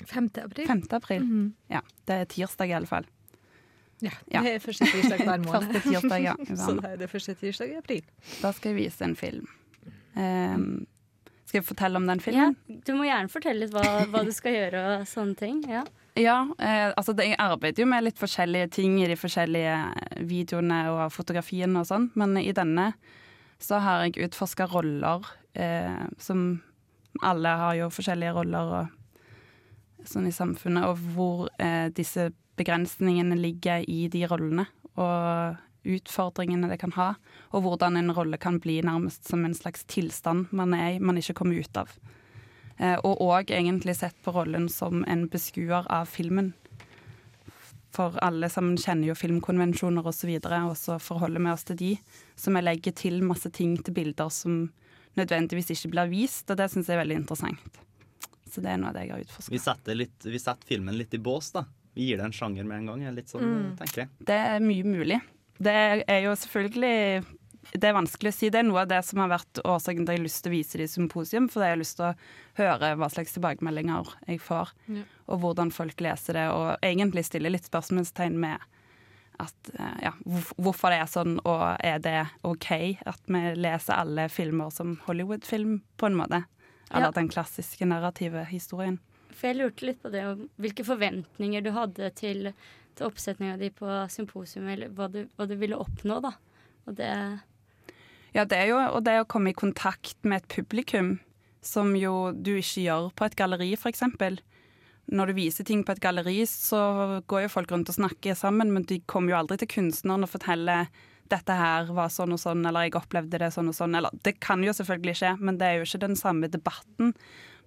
5. 0.06 0.30
april. 0.44 0.68
5. 0.68 0.84
april. 0.96 1.24
Mhm. 1.26 1.48
Ja, 1.72 1.82
det 2.08 2.16
er 2.16 2.30
tirsdag 2.32 2.70
i 2.70 2.76
alle 2.78 2.88
fall. 2.88 3.08
Ja, 4.02 4.12
Ja. 4.32 4.42
det 4.46 4.54
er 4.56 4.60
første 4.64 4.86
tirsdag 4.88 5.24
hver 5.26 5.42
måned. 5.48 5.74
Første 5.74 5.82
tirsdag, 5.90 6.24
ja. 6.24 6.36
Så 6.66 6.76
det 6.80 6.92
er 6.94 6.98
det 7.02 7.10
første 7.12 7.36
tirsdag 7.40 7.74
i 7.74 7.78
april. 7.82 8.04
Da 8.42 8.52
skal 8.56 8.72
jeg 8.74 8.80
vise 8.86 9.04
en 9.08 9.16
film. 9.20 9.48
Um, 10.16 10.86
skal 11.46 11.60
jeg 11.62 11.66
fortelle 11.66 11.98
om 11.98 12.06
den 12.08 12.20
filmen? 12.22 12.56
Ja, 12.70 12.76
du 12.86 12.92
må 12.98 13.08
gjerne 13.08 13.32
fortelle 13.34 13.64
litt 13.66 13.74
hva, 13.74 13.84
hva 14.12 14.22
du 14.26 14.32
skal 14.36 14.54
gjøre 14.54 14.84
og 15.00 15.08
sånne 15.10 15.36
ting. 15.40 15.64
Ja. 15.70 15.84
Ja, 16.20 16.36
eh, 16.60 16.90
altså 16.98 17.14
det, 17.16 17.30
jeg 17.32 17.40
arbeider 17.40 17.84
jo 17.84 17.88
med 17.90 18.04
litt 18.04 18.20
forskjellige 18.20 18.68
ting 18.76 18.98
i 19.02 19.08
de 19.08 19.16
forskjellige 19.18 19.76
videoene 20.28 20.80
og 20.92 21.06
fotografiene 21.16 21.80
og 21.80 21.88
sånn, 21.88 22.10
men 22.20 22.36
i 22.42 22.52
denne 22.52 22.90
så 23.62 23.80
har 23.84 24.04
jeg 24.08 24.26
utforska 24.28 24.68
roller 24.72 25.26
eh, 25.56 26.06
som 26.20 26.62
Alle 27.26 27.50
har 27.62 27.74
jo 27.80 27.88
forskjellige 27.92 28.32
roller 28.36 28.74
og 28.82 30.06
sånn 30.08 30.28
i 30.30 30.32
samfunnet, 30.36 30.86
og 30.88 31.00
hvor 31.16 31.48
eh, 31.60 31.90
disse 31.92 32.30
begrensningene 32.60 33.38
ligger 33.40 33.86
i 33.88 34.06
de 34.12 34.26
rollene. 34.30 34.68
Og 35.00 35.58
utfordringene 35.90 36.70
det 36.70 36.80
kan 36.82 36.94
ha, 36.98 37.14
og 37.56 37.64
hvordan 37.64 37.98
en 37.98 38.14
rolle 38.16 38.38
kan 38.42 38.60
bli 38.62 38.82
nærmest 38.86 39.30
som 39.30 39.46
en 39.46 39.56
slags 39.56 39.86
tilstand 39.90 40.52
man 40.52 40.76
er 40.76 40.98
i, 40.98 41.00
man 41.00 41.18
ikke 41.18 41.38
kommer 41.40 41.60
ut 41.60 41.80
av. 41.80 41.94
Eh, 42.80 42.98
og 43.04 43.22
òg 43.24 43.54
egentlig 43.56 43.96
sett 44.00 44.18
på 44.24 44.34
rollen 44.36 44.70
som 44.72 45.06
en 45.08 45.28
beskuer 45.32 45.88
av 45.92 46.10
filmen. 46.12 46.54
For 47.96 48.16
alle 48.24 48.52
sammen 48.54 48.78
kjenner 48.78 49.10
jo 49.10 49.18
filmkonvensjoner 49.18 50.06
osv., 50.08 50.36
og, 50.38 50.52
og 50.54 50.78
så 50.78 51.00
forholder 51.02 51.44
vi 51.44 51.54
oss 51.54 51.66
til 51.68 51.80
de. 51.80 51.94
Så 52.38 52.54
vi 52.54 52.64
legger 52.64 52.96
til 52.96 53.24
masse 53.26 53.50
ting 53.56 53.78
til 53.82 53.96
bilder 53.98 54.30
som 54.34 54.68
nødvendigvis 55.20 55.74
ikke 55.74 55.96
blir 55.96 56.12
vist, 56.12 56.46
og 56.52 56.60
det 56.60 56.70
syns 56.72 56.88
jeg 56.88 57.00
er 57.00 57.04
veldig 57.04 57.24
interessant. 57.24 57.82
Så 58.50 58.62
det 58.64 58.72
er 58.72 58.80
noe 58.82 58.92
av 58.92 58.98
det 58.98 59.08
jeg 59.08 59.14
har 59.14 59.26
utforska. 59.26 59.54
Vi 59.54 59.62
vi 60.30 60.42
setter 60.42 60.70
filmen 60.70 60.98
litt 60.98 61.14
i 61.14 61.22
bås, 61.22 61.52
da. 61.56 61.66
Vi 62.00 62.06
gir 62.14 62.18
det 62.22 62.30
en 62.30 62.32
sjanger 62.36 62.64
med 62.64 62.78
en 62.80 62.86
gang. 62.94 63.02
er 63.04 63.12
Litt 63.12 63.28
sånn, 63.28 63.44
Mm. 63.44 63.76
tenker 63.78 64.06
jeg. 64.06 64.10
Det 64.24 64.36
er 64.40 64.60
mye 64.64 64.84
mulig. 64.88 65.22
Det 65.60 65.76
er 66.08 66.22
jo 66.24 66.32
selvfølgelig 66.32 67.26
Det 67.76 67.84
er 67.84 67.94
vanskelig 67.94 68.32
å 68.32 68.34
si. 68.34 68.50
Det 68.50 68.58
er 68.62 68.64
noe 68.64 68.82
av 68.82 68.88
det 68.88 69.04
som 69.06 69.20
har 69.20 69.28
vært 69.30 69.60
årsaken 69.64 70.06
til 70.06 70.10
at 70.10 70.16
jeg 70.16 70.18
har 70.18 70.26
lyst 70.26 70.42
til 70.44 70.50
å 70.52 70.56
vise 70.56 70.78
det 70.80 70.86
i 70.88 70.88
symposium. 70.88 71.48
Fordi 71.52 71.66
jeg 71.68 71.76
har 71.76 71.82
lyst 71.84 71.98
til 71.98 72.06
å 72.08 72.16
høre 72.58 72.96
hva 72.98 73.10
slags 73.12 73.34
tilbakemeldinger 73.36 74.08
jeg 74.28 74.40
får, 74.40 74.72
Ja. 74.88 75.04
og 75.28 75.42
hvordan 75.42 75.72
folk 75.72 75.96
leser 76.02 76.34
det. 76.34 76.48
Og 76.50 76.78
egentlig 76.82 77.26
stille 77.26 77.52
litt 77.52 77.70
spørsmålstegn 77.70 78.34
med 78.40 78.58
at, 79.40 79.54
eh, 79.78 80.00
ja, 80.04 80.12
hvorfor 80.58 80.90
det 80.90 81.02
er 81.04 81.12
sånn, 81.14 81.40
og 81.46 81.78
er 81.84 82.00
det 82.00 82.28
OK 82.44 82.98
at 83.06 83.20
vi 83.28 83.54
leser 83.56 83.94
alle 83.94 84.30
filmer 84.30 84.72
som 84.72 84.96
Hollywood-film, 85.06 85.82
på 85.98 86.06
en 86.08 86.16
måte? 86.16 86.46
Eller 86.92 87.06
Ja. 87.08 87.12
den 87.12 87.28
klassiske 87.30 87.86
narrative 87.86 88.48
historien. 88.48 89.00
For 89.40 89.50
jeg 89.50 89.60
lurte 89.62 89.88
litt 89.88 90.02
på 90.04 90.12
det, 90.12 90.26
om 90.28 90.44
hvilke 90.60 90.84
forventninger 90.84 91.64
du 91.64 91.72
hadde 91.76 92.12
til, 92.20 92.52
til 93.00 93.08
oppsetninga 93.08 93.56
di 93.62 93.72
på 93.72 93.88
symposium, 94.12 94.68
eller 94.68 94.92
hva 94.96 95.08
du, 95.12 95.22
hva 95.38 95.48
du 95.48 95.56
ville 95.60 95.80
oppnå, 95.80 96.20
da. 96.26 96.36
Og 96.90 96.98
det 97.00 97.14
Ja, 98.36 98.44
det 98.46 98.58
er 98.60 98.68
jo 98.70 98.78
og 98.84 99.02
det 99.08 99.16
å 99.22 99.28
komme 99.30 99.54
i 99.54 99.58
kontakt 99.58 100.20
med 100.28 100.44
et 100.44 100.52
publikum, 100.52 101.18
som 101.66 101.96
jo 101.98 102.32
du 102.36 102.58
ikke 102.60 102.84
gjør 102.86 103.10
på 103.16 103.26
et 103.26 103.38
galleri, 103.40 103.72
f.eks. 103.76 104.04
Når 105.10 105.32
du 105.32 105.38
viser 105.40 105.66
ting 105.66 105.82
på 105.84 105.96
et 105.96 106.04
galleri, 106.04 106.44
så 106.46 107.22
går 107.32 107.48
jo 107.48 107.54
folk 107.56 107.72
rundt 107.74 107.90
og 107.90 107.98
snakker 107.98 108.38
sammen, 108.38 108.74
men 108.76 108.86
de 108.86 109.00
kommer 109.10 109.34
jo 109.34 109.40
aldri 109.40 109.58
til 109.64 109.72
kunstneren 109.80 110.28
og 110.28 110.32
forteller 110.36 110.92
dette 111.30 111.56
her 111.56 111.90
var 111.96 112.12
sånn 112.14 112.34
og 112.36 112.42
sånn, 112.42 112.66
eller 112.66 112.88
jeg 112.88 112.98
opplevde 113.00 113.40
det 113.42 113.52
sånn 113.54 113.72
og 113.72 113.78
sånn. 113.78 113.96
Eller 114.00 114.14
det 114.26 114.36
kan 114.44 114.64
jo 114.66 114.74
selvfølgelig 114.76 115.16
skje, 115.22 115.36
men 115.40 115.60
det 115.62 115.68
er 115.68 115.80
jo 115.80 115.88
ikke 115.88 116.04
den 116.08 116.18
samme 116.20 116.50
debatten. 116.52 117.14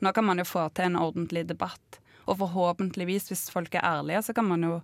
Nå 0.03 0.13
kan 0.15 0.27
man 0.27 0.43
jo 0.43 0.47
få 0.49 0.67
til 0.75 0.91
en 0.91 0.99
ordentlig 1.01 1.47
debatt. 1.51 2.01
Og 2.27 2.39
forhåpentligvis, 2.43 3.31
hvis 3.31 3.49
folk 3.55 3.75
er 3.75 3.87
ærlige, 3.87 4.23
så 4.27 4.35
kan 4.37 4.49
man 4.51 4.67
jo 4.67 4.77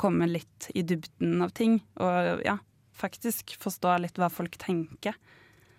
komme 0.00 0.26
litt 0.30 0.70
i 0.74 0.82
dybden 0.86 1.42
av 1.44 1.54
ting. 1.54 1.78
Og 2.02 2.42
ja, 2.46 2.58
faktisk 2.94 3.56
forstå 3.62 3.98
litt 4.02 4.18
hva 4.18 4.30
folk 4.32 4.58
tenker. 4.62 5.18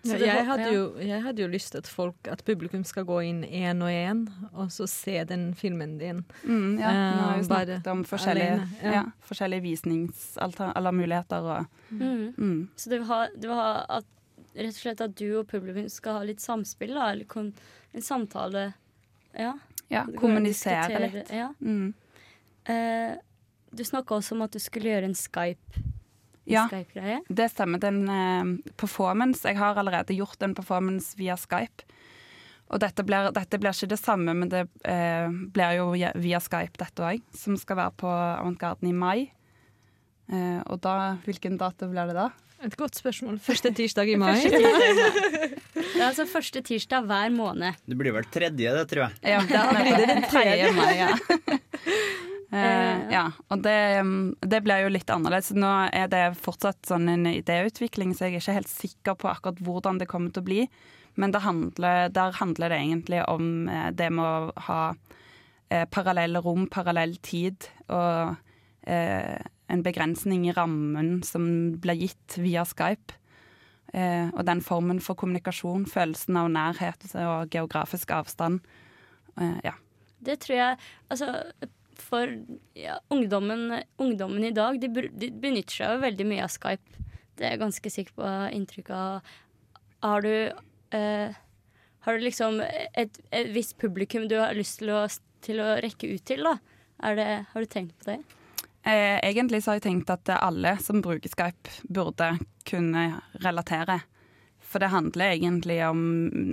Ja, 0.06 0.18
Så 0.18 0.24
jeg, 0.24 0.46
hadde 0.46 0.68
jo, 0.72 0.82
jeg 1.02 1.22
hadde 1.22 1.42
jo 1.42 1.48
lyst 1.50 1.72
til 1.74 1.82
at, 1.82 1.90
folk, 1.90 2.30
at 2.30 2.42
publikum 2.46 2.84
skal 2.86 3.06
gå 3.08 3.20
inn 3.26 3.42
én 3.44 3.82
og 3.84 3.90
én, 3.90 4.24
og 4.52 4.70
så 4.72 4.86
se 4.90 5.24
den 5.28 5.48
filmen 5.58 5.96
din. 5.98 6.24
Mm, 6.44 6.78
ja, 6.80 6.90
vi 6.90 7.20
har 7.20 7.36
jo 7.36 7.42
Eh, 7.42 7.46
snakket 7.48 7.90
om 7.92 8.04
forskjellige, 8.06 8.52
alene, 8.52 8.68
ja. 8.82 8.92
ja. 8.92 9.04
forskjellige 9.28 9.64
visningsalter, 9.66 10.72
alle 10.76 10.92
muligheter 10.92 11.50
og 11.52 11.66
mm. 11.90 12.34
mm. 12.36 12.68
Så 12.76 12.90
du 12.90 12.98
vil 12.98 13.06
ha, 13.10 13.20
du 13.34 13.48
vil 13.48 13.56
ha 13.58 13.70
at, 13.98 14.10
rett 14.56 14.72
og 14.72 14.80
slett 14.80 15.04
at 15.04 15.16
du 15.18 15.26
og 15.40 15.46
publikum 15.50 15.88
skal 15.92 16.20
ha 16.20 16.26
litt 16.26 16.40
samspill, 16.40 16.94
da? 16.96 17.10
Eller 17.12 17.28
kon, 17.28 17.52
en 17.92 18.02
samtale? 18.02 18.70
Ja. 19.36 19.56
Ja, 19.88 20.06
kommunisere 20.18 20.98
litt. 21.04 21.30
Ja. 21.30 21.52
Mm. 21.60 21.94
Eh, 22.66 23.18
du 23.70 23.84
snakka 23.84 24.16
også 24.16 24.34
om 24.34 24.42
at 24.46 24.54
du 24.54 24.62
skulle 24.62 24.90
gjøre 24.90 25.10
en 25.10 25.18
Skype. 25.18 25.84
Ja. 26.46 26.64
Skype-greie. 26.70 27.20
Det 27.28 27.48
stemmer. 27.52 27.82
Den 27.82 28.04
uh, 28.08 28.72
performance 28.78 29.46
Jeg 29.48 29.58
har 29.58 29.78
allerede 29.78 30.14
gjort 30.14 30.42
en 30.46 30.54
performance 30.54 31.16
via 31.18 31.36
Skype. 31.40 31.86
Og 32.66 32.80
dette 32.82 33.04
blir, 33.06 33.28
dette 33.34 33.58
blir 33.62 33.74
ikke 33.74 33.90
det 33.92 34.00
samme, 34.00 34.34
men 34.34 34.50
det 34.50 34.64
uh, 34.86 35.28
blir 35.54 35.76
jo 35.78 35.90
via- 35.94 36.42
Skype, 36.42 36.78
dette 36.82 37.04
òg. 37.06 37.22
Som 37.36 37.58
skal 37.60 37.78
være 37.82 37.94
på 38.02 38.10
Avantgarden 38.10 38.90
i 38.90 38.94
mai. 38.96 39.28
Uh, 40.30 40.62
og 40.66 40.80
da 40.82 41.16
Hvilken 41.26 41.58
dato 41.58 41.86
blir 41.90 42.10
det 42.10 42.16
da? 42.18 42.30
Et 42.64 42.74
godt 42.78 42.96
spørsmål. 42.96 43.36
Første 43.44 43.70
tirsdag 43.76 44.08
i 44.10 44.16
mai. 44.18 44.38
Det 45.96 46.02
er 46.02 46.08
altså 46.10 46.26
første 46.28 46.60
tirsdag 46.64 47.06
hver 47.08 47.30
måned. 47.32 47.78
Det 47.88 47.96
blir 47.96 48.12
vel 48.12 48.26
tredje, 48.32 48.72
det, 48.74 48.82
tror 48.90 49.06
jeg. 49.06 49.12
Ja, 49.24 49.38
det 49.40 49.84
blir 49.86 49.96
det 50.02 50.08
den 50.10 50.26
tredje. 50.28 50.72
mai, 50.76 50.92
ja. 50.98 51.10
Eh, 52.56 53.06
ja, 53.12 53.24
og 53.52 53.62
det, 53.64 53.78
mm, 54.06 54.36
det 54.40 54.62
blir 54.64 54.84
jo 54.84 54.92
litt 54.94 55.10
annerledes. 55.12 55.52
Nå 55.56 55.72
er 55.92 56.10
det 56.12 56.24
fortsatt 56.40 56.88
sånn 56.88 57.10
en 57.12 57.28
idéutvikling, 57.30 58.14
så 58.14 58.26
jeg 58.26 58.36
er 58.36 58.44
ikke 58.44 58.58
helt 58.60 58.72
sikker 58.72 59.18
på 59.20 59.30
akkurat 59.32 59.60
hvordan 59.66 60.00
det 60.00 60.08
kommer 60.10 60.32
til 60.32 60.44
å 60.44 60.48
bli. 60.48 60.62
Men 61.16 61.32
det 61.32 61.44
handler, 61.44 62.08
der 62.12 62.36
handler 62.36 62.72
det 62.72 62.80
egentlig 62.84 63.22
om 63.28 63.68
eh, 63.72 63.90
det 63.96 64.08
med 64.14 64.24
å 64.24 64.64
ha 64.68 64.80
eh, 65.68 65.84
parallelle 65.92 66.42
rom, 66.44 66.66
parallell 66.72 67.16
tid, 67.24 67.68
og 67.88 68.36
eh, 68.88 69.36
en 69.66 69.82
begrensning 69.82 70.46
i 70.46 70.54
rammen 70.56 71.22
som 71.26 71.46
blir 71.82 72.06
gitt 72.06 72.36
via 72.38 72.66
Skype. 72.68 73.16
Eh, 73.94 74.28
og 74.34 74.44
den 74.46 74.60
formen 74.64 75.00
for 75.02 75.18
kommunikasjon, 75.18 75.86
følelsen 75.90 76.38
av 76.40 76.50
nærhet 76.52 77.08
og 77.22 77.52
geografisk 77.54 78.12
avstand. 78.14 78.60
Eh, 79.40 79.58
ja. 79.64 79.76
Det 80.26 80.38
tror 80.40 80.56
jeg 80.56 80.76
Altså, 81.12 81.26
for 82.02 82.30
ja, 82.76 82.98
ungdommen, 83.12 83.82
ungdommen 84.02 84.44
i 84.44 84.54
dag, 84.54 84.78
de, 84.80 84.88
de 84.88 85.30
benytter 85.30 85.80
seg 85.80 85.96
jo 85.96 86.04
veldig 86.04 86.28
mye 86.28 86.44
av 86.46 86.52
Skype. 86.54 87.04
Det 87.36 87.44
er 87.46 87.56
jeg 87.56 87.62
ganske 87.64 87.92
sikker 87.92 88.16
på 88.16 88.30
inntrykk 88.56 88.92
av. 88.96 89.34
Har 90.04 90.24
du 90.24 90.32
eh, 90.96 91.36
Har 92.06 92.16
du 92.16 92.22
liksom 92.22 92.60
et, 92.62 93.20
et 93.34 93.48
visst 93.50 93.76
publikum 93.82 94.28
du 94.30 94.36
har 94.38 94.54
lyst 94.54 94.78
til 94.78 94.92
å, 94.94 95.06
til 95.42 95.60
å 95.60 95.76
rekke 95.82 96.12
ut 96.12 96.24
til, 96.28 96.46
da? 96.46 96.56
Det, 97.16 97.30
har 97.50 97.60
du 97.60 97.68
tenkt 97.68 97.96
på 97.98 98.12
det? 98.12 98.20
Eh, 98.86 99.18
egentlig 99.26 99.64
så 99.64 99.72
har 99.72 99.80
jeg 99.80 99.88
tenkt 99.88 100.12
at 100.14 100.30
alle 100.36 100.76
som 100.78 101.02
bruker 101.02 101.32
Skype, 101.32 101.80
burde 101.90 102.36
kunne 102.68 103.08
relatere. 103.42 103.98
For 104.66 104.82
det 104.82 104.90
handler 104.90 105.36
egentlig 105.36 105.78
om 105.86 106.00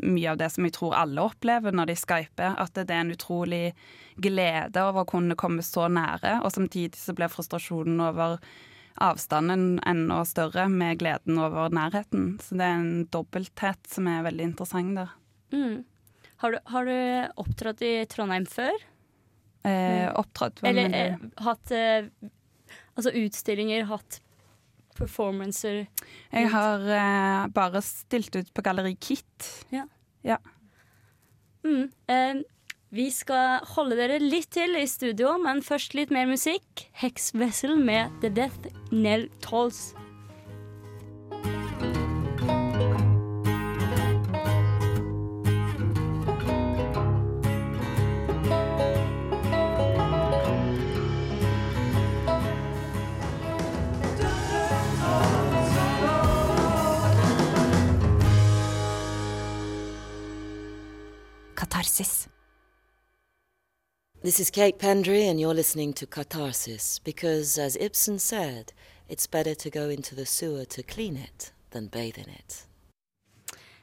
mye 0.05 0.31
av 0.31 0.37
det 0.37 0.51
som 0.53 0.67
jeg 0.67 0.75
tror 0.75 0.93
alle 0.95 1.23
opplever 1.25 1.73
når 1.73 1.89
de 1.89 1.95
skyper. 1.97 2.59
At 2.61 2.75
det 2.77 2.85
er 2.91 3.01
en 3.01 3.15
utrolig 3.15 3.63
glede 4.21 4.83
over 4.85 5.01
å 5.03 5.09
kunne 5.09 5.37
komme 5.39 5.65
så 5.65 5.87
nære, 5.89 6.39
og 6.45 6.53
samtidig 6.53 6.99
så 6.99 7.15
blir 7.17 7.31
frustrasjonen 7.33 8.03
over 8.05 8.37
avstanden 9.01 9.79
enda 9.89 10.19
større 10.29 10.67
med 10.69 10.99
gleden 11.01 11.39
over 11.41 11.73
nærheten. 11.73 12.35
Så 12.43 12.59
det 12.59 12.67
er 12.67 12.77
en 12.77 13.07
dobbelthet 13.13 13.89
som 13.89 14.07
er 14.11 14.25
veldig 14.27 14.51
interessant 14.51 14.99
der. 14.99 15.15
Mm. 15.53 15.81
Har, 16.43 16.53
du, 16.53 16.59
har 16.69 16.85
du 16.85 16.97
opptrådt 17.41 17.81
i 17.87 17.93
Trondheim 18.11 18.45
før? 18.49 18.73
Eh, 19.63 20.09
opptrådt 20.19 20.59
Eller 20.67 20.93
eh, 20.97 21.13
hatt 21.45 21.71
eh, 21.71 22.09
altså 22.97 23.13
utstillinger, 23.15 23.85
hatt 23.87 24.19
performancer? 24.97 25.85
Jeg 26.31 26.49
har 26.53 26.87
uh, 26.87 27.51
bare 27.53 27.81
stilt 27.85 28.35
ut 28.35 28.53
på 28.53 28.65
Galleri 28.65 28.95
Kit. 28.99 29.49
Mm. 31.63 31.87
uh, 32.11 32.43
vi 32.93 33.07
skal 33.09 33.63
holde 33.73 33.97
dere 33.97 34.19
litt 34.21 34.51
til 34.53 34.75
i 34.77 34.85
studio, 34.85 35.33
men 35.41 35.63
først 35.65 35.95
litt 35.97 36.13
mer 36.13 36.27
musikk. 36.29 36.85
Hex 37.01 37.31
Vessel 37.33 37.73
med 37.81 38.13
The 38.21 38.29
Death 38.29 38.69
Nell 38.93 39.31
Tolls. 39.41 39.95
This 64.23 64.39
is 64.39 64.49
Kate 64.49 64.79
Pendry, 64.79 65.29
and 65.29 65.37
you're 65.37 65.53
listening 65.53 65.91
to 65.95 66.05
Catharsis 66.05 66.99
because, 66.99 67.57
as 67.57 67.75
Ibsen 67.75 68.19
said, 68.19 68.71
it's 69.09 69.27
better 69.27 69.53
to 69.55 69.69
go 69.69 69.89
into 69.89 70.15
the 70.15 70.25
sewer 70.25 70.63
to 70.63 70.81
clean 70.81 71.17
it 71.17 71.51
than 71.71 71.87
bathe 71.87 72.17
in 72.17 72.29
it. 72.29 72.65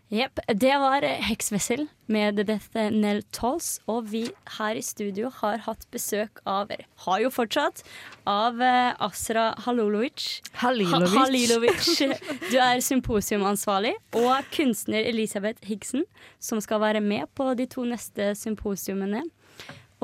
Jepp. 0.08 0.38
Det 0.48 0.78
var 0.78 1.02
Heksvessel 1.02 1.86
med 2.06 2.36
The 2.36 2.44
Death 2.44 2.74
Nell 2.74 3.22
Tolls. 3.22 3.80
Og 3.86 4.08
vi 4.12 4.30
her 4.56 4.78
i 4.78 4.80
studio 4.82 5.28
har 5.42 5.60
hatt 5.66 5.84
besøk 5.92 6.40
av, 6.48 6.72
har 7.04 7.20
jo 7.20 7.28
fortsatt, 7.30 7.84
av 8.24 8.62
eh, 8.64 8.94
Asra 8.96 9.50
Halilovic. 9.66 10.40
Halilovic. 10.52 11.12
Ha 11.12 11.26
Halilovic. 11.26 11.90
Du 12.50 12.56
er 12.56 12.80
symposiumansvarlig, 12.80 13.92
og 14.16 14.48
kunstner 14.56 15.04
Elisabeth 15.04 15.68
Higsen, 15.68 16.08
som 16.40 16.64
skal 16.64 16.80
være 16.80 17.04
med 17.04 17.28
på 17.36 17.52
de 17.60 17.68
to 17.68 17.84
neste 17.84 18.32
symposiumene. 18.40 19.26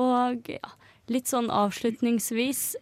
Og 0.03 0.49
ja, 0.51 0.73
litt 1.13 1.29
sånn 1.29 1.49
avslutningsvis 1.53 2.75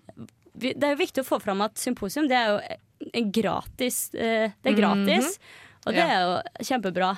Det 0.55 0.73
er 0.79 0.95
jo 0.95 1.01
viktig 1.01 1.23
å 1.23 1.27
få 1.27 1.39
fram 1.43 1.63
at 1.65 1.79
symposium 1.79 2.29
det 2.31 2.37
er 2.39 2.51
jo 2.53 3.11
en 3.11 3.31
gratis. 3.31 4.13
eh, 4.15 4.51
Det 4.63 4.71
er 4.71 4.77
gratis, 4.77 5.37
og 5.85 5.93
det 5.93 6.05
er 6.05 6.21
jo 6.23 6.65
kjempebra. 6.69 7.09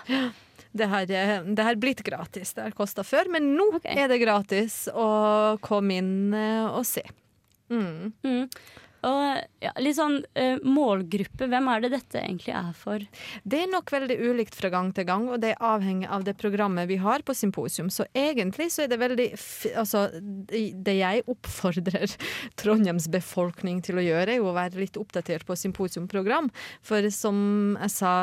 Det 0.78 0.88
har, 0.90 1.12
eh, 1.12 1.42
det 1.42 1.64
har 1.64 1.76
blitt 1.76 2.04
gratis. 2.04 2.54
Det 2.54 2.66
har 2.66 2.74
kosta 2.76 3.04
før, 3.04 3.30
men 3.32 3.56
nå 3.56 3.70
okay. 3.78 3.96
er 3.98 4.10
det 4.12 4.20
gratis 4.22 4.88
å 4.94 5.58
komme 5.64 6.02
inn 6.02 6.34
eh, 6.34 6.66
og 6.66 6.86
se. 6.86 7.06
Mm. 7.70 8.14
Mm. 8.24 8.44
Og 9.06 9.64
ja, 9.64 9.74
litt 9.82 9.98
sånn 9.98 10.20
uh, 10.40 10.58
målgruppe, 10.66 11.50
hvem 11.52 11.70
er 11.74 11.84
det 11.84 11.94
dette 11.94 12.22
egentlig 12.22 12.56
er 12.58 12.72
for? 12.78 13.04
Det 13.44 13.62
er 13.64 13.72
nok 13.72 13.92
veldig 13.94 14.18
ulikt 14.18 14.58
fra 14.58 14.72
gang 14.74 14.90
til 14.96 15.08
gang, 15.10 15.28
og 15.30 15.42
det 15.44 15.54
er 15.54 15.68
avhengig 15.70 16.10
av 16.10 16.26
det 16.28 16.38
programmet 16.40 16.90
vi 16.90 17.00
har 17.02 17.26
på 17.28 17.36
symposium. 17.38 17.92
Så 17.94 18.08
egentlig 18.18 18.72
så 18.74 18.86
er 18.86 18.92
det 18.94 19.02
veldig 19.02 19.30
Altså, 19.78 20.08
det 20.50 20.98
det 20.98 20.98
jeg 21.00 21.26
oppfordrer 21.32 22.16
Trondheims 22.60 23.10
befolkning 23.12 23.82
til 23.86 24.00
å 24.00 24.06
gjøre, 24.06 24.34
er 24.34 24.42
jo 24.42 24.50
å 24.52 24.58
være 24.58 24.82
litt 24.82 25.00
oppdatert 25.00 25.46
på 25.48 25.58
symposiumprogram. 25.60 26.50
For 26.86 27.08
som 27.14 27.78
jeg 27.78 27.94
sa 27.94 28.14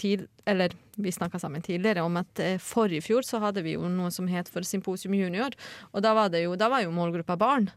til 0.00 0.26
eller 0.50 0.74
vi 1.00 1.12
snakka 1.12 1.38
sammen 1.38 1.62
tidligere 1.62 2.02
om 2.02 2.16
at 2.20 2.40
eh, 2.42 2.58
forrige 2.60 3.04
fjor 3.06 3.26
så 3.26 3.38
hadde 3.42 3.62
vi 3.64 3.76
jo 3.76 3.88
noe 3.92 4.10
som 4.12 4.28
het 4.30 4.50
for 4.50 4.66
Symposium 4.66 5.14
junior, 5.14 5.54
og 5.92 6.04
da 6.04 6.14
var, 6.16 6.32
det 6.32 6.44
jo, 6.44 6.56
da 6.58 6.68
var 6.72 6.84
jo 6.84 6.94
målgruppa 6.94 7.36
barn. 7.40 7.70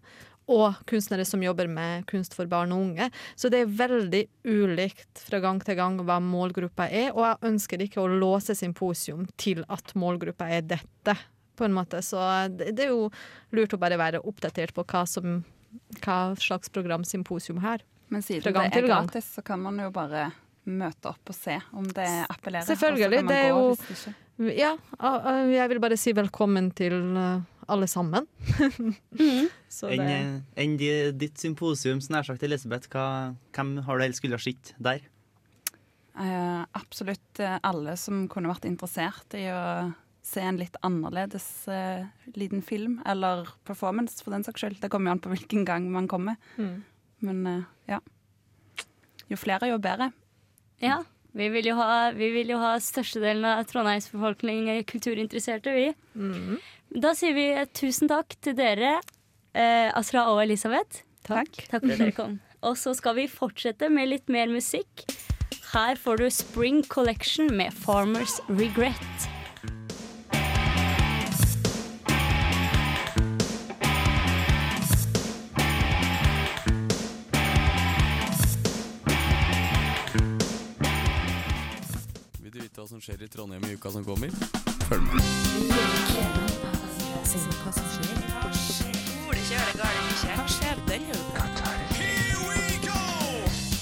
Og 0.52 0.76
kunstnere 0.90 1.24
som 1.26 1.40
jobber 1.44 1.70
med 1.72 2.06
kunst 2.10 2.34
for 2.36 2.46
barn 2.52 2.72
og 2.76 2.82
unge. 2.90 3.10
Så 3.40 3.50
det 3.50 3.62
er 3.64 3.70
veldig 3.80 4.24
ulikt 4.44 5.22
fra 5.30 5.40
gang 5.40 5.62
til 5.64 5.78
gang 5.80 5.96
hva 6.04 6.18
målgruppa 6.20 6.90
er, 6.92 7.14
og 7.16 7.24
jeg 7.24 7.54
ønsker 7.54 7.84
ikke 7.86 8.02
å 8.04 8.10
låse 8.12 8.56
symposium 8.60 9.26
til 9.40 9.64
at 9.72 9.94
målgruppa 9.96 10.50
er 10.52 10.62
dette, 10.68 11.16
på 11.56 11.64
en 11.68 11.74
måte. 11.78 12.02
Så 12.04 12.18
det, 12.50 12.74
det 12.76 12.88
er 12.88 12.92
jo 12.92 13.10
lurt 13.56 13.74
å 13.74 13.80
bare 13.80 13.96
være 14.02 14.20
oppdatert 14.26 14.74
på 14.76 14.84
hva, 14.84 15.06
som, 15.08 15.44
hva 16.04 16.20
slags 16.42 16.68
program 16.74 17.04
symposium 17.08 17.62
har. 17.64 17.80
Men 18.10 18.22
siden 18.26 18.44
Fra 18.44 18.52
gang 18.52 18.70
det 18.74 18.82
er 18.84 18.88
gang. 18.90 19.08
gratis, 19.08 19.32
så 19.38 19.42
kan 19.46 19.62
man 19.64 19.78
jo 19.80 19.92
bare 19.94 20.32
møte 20.66 21.10
opp 21.12 21.30
og 21.32 21.36
se 21.36 21.56
om 21.76 21.88
det 21.94 22.10
appellerer. 22.28 22.68
Selvfølgelig, 22.68 23.24
det 23.28 23.40
er 23.40 23.50
jo- 23.54 24.14
Ja, 24.58 24.76
jeg 25.46 25.70
vil 25.70 25.80
bare 25.80 25.96
si 25.98 26.12
velkommen 26.12 26.72
til 26.74 26.94
eh, 27.16 27.42
alle 27.72 27.88
sammen. 27.88 28.28
mm. 29.20 29.48
Enn 29.90 30.04
en, 30.04 30.36
eh, 30.36 30.64
enn 30.64 30.78
ditt 31.20 31.42
symposium, 31.42 32.02
nær 32.14 32.28
sagt 32.28 32.44
Elisabeth, 32.46 32.90
hva, 32.94 33.34
hvem 33.56 33.76
har 33.88 34.00
du 34.00 34.06
helst 34.06 34.22
skulle 34.22 34.40
ha 34.40 34.44
sett 34.44 34.74
der? 34.78 35.04
Uh, 36.14 36.62
absolutt 36.78 37.40
eh, 37.42 37.58
alle 37.66 37.96
som 37.98 38.28
kunne 38.30 38.52
vært 38.52 38.68
interessert 38.70 39.34
i 39.34 39.48
å 39.50 39.92
se 40.24 40.44
en 40.46 40.60
litt 40.60 40.76
annerledes 40.86 41.48
uh, 41.68 42.06
liten 42.38 42.62
film, 42.64 43.00
eller 43.10 43.50
performance 43.68 44.22
for 44.24 44.36
den 44.36 44.46
saks 44.46 44.62
skyld. 44.62 44.78
Det 44.84 44.92
kommer 44.94 45.10
jo 45.10 45.18
an 45.18 45.24
på 45.24 45.34
hvilken 45.34 45.66
gang 45.68 45.90
man 45.92 46.08
kommer. 46.12 46.38
Mm. 46.56 46.84
Men 47.26 47.42
uh, 47.50 47.66
ja. 47.90 48.00
Jo 49.32 49.40
flere, 49.40 49.72
jo 49.72 49.82
bedre. 49.82 50.12
Ja, 50.84 51.02
vi 51.34 51.50
vil 51.50 51.72
jo 51.72 51.76
ha, 51.80 52.12
vi 52.14 52.30
vil 52.36 52.54
jo 52.54 52.60
ha 52.62 52.76
størstedelen 52.84 53.46
av 53.50 53.66
Trondheims 53.70 54.12
befolkning 54.14 54.70
kulturinteresserte, 54.86 55.74
vi. 55.74 55.90
mm. 56.14 56.58
Da 56.94 57.16
sier 57.18 57.34
vi 57.34 57.48
eh, 57.50 57.66
tusen 57.74 58.10
takk 58.10 58.36
til 58.46 58.54
dere, 58.54 59.00
eh, 59.58 59.90
Asra 59.98 60.28
og 60.30 60.44
Elisabeth. 60.44 61.02
Takk. 61.26 61.50
Takk 61.72 61.82
for 61.82 61.90
at 61.90 62.02
dere 62.04 62.14
kom. 62.14 62.36
Og 62.64 62.78
så 62.78 62.94
skal 62.94 63.18
vi 63.18 63.26
fortsette 63.28 63.90
med 63.90 64.12
litt 64.12 64.30
mer 64.30 64.52
musikk. 64.52 65.02
Her 65.74 65.98
får 65.98 66.22
du 66.22 66.28
Spring 66.30 66.84
Collection 66.86 67.50
med 67.58 67.74
Farmers 67.74 68.38
Regret. 68.46 69.26
Vil 82.38 82.54
du 82.54 82.62
vite 82.62 82.78
hva 82.78 82.86
som 82.86 83.02
skjer 83.02 83.26
i 83.26 83.32
Trondheim 83.34 83.66
i 83.66 83.74
uka 83.74 83.90
som 83.98 84.06
kommer? 84.06 84.30
Følg 84.94 85.06
med. 85.10 85.22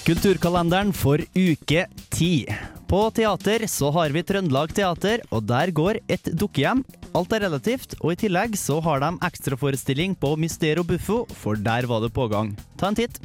Kulturkalenderen 0.02 0.92
for 0.96 1.20
uke 1.36 1.84
ti. 2.10 2.46
På 2.88 3.02
teater 3.14 3.66
så 3.68 3.90
har 3.92 4.12
vi 4.12 4.22
Trøndelag 4.24 4.72
Teater, 4.76 5.22
og 5.30 5.44
der 5.48 5.70
går 5.72 6.00
et 6.08 6.32
dukkehjem. 6.32 6.82
Alt 7.12 7.32
er 7.36 7.44
relativt, 7.44 7.94
og 8.00 8.14
i 8.14 8.18
tillegg 8.24 8.56
så 8.56 8.80
har 8.80 9.04
de 9.04 9.12
ekstraforestilling 9.28 10.16
på 10.16 10.32
Mystero 10.40 10.84
Buffo, 10.84 11.22
for 11.28 11.60
der 11.60 11.88
var 11.88 12.00
det 12.04 12.12
pågang. 12.16 12.56
Ta 12.80 12.88
en 12.88 12.98
titt. 12.98 13.20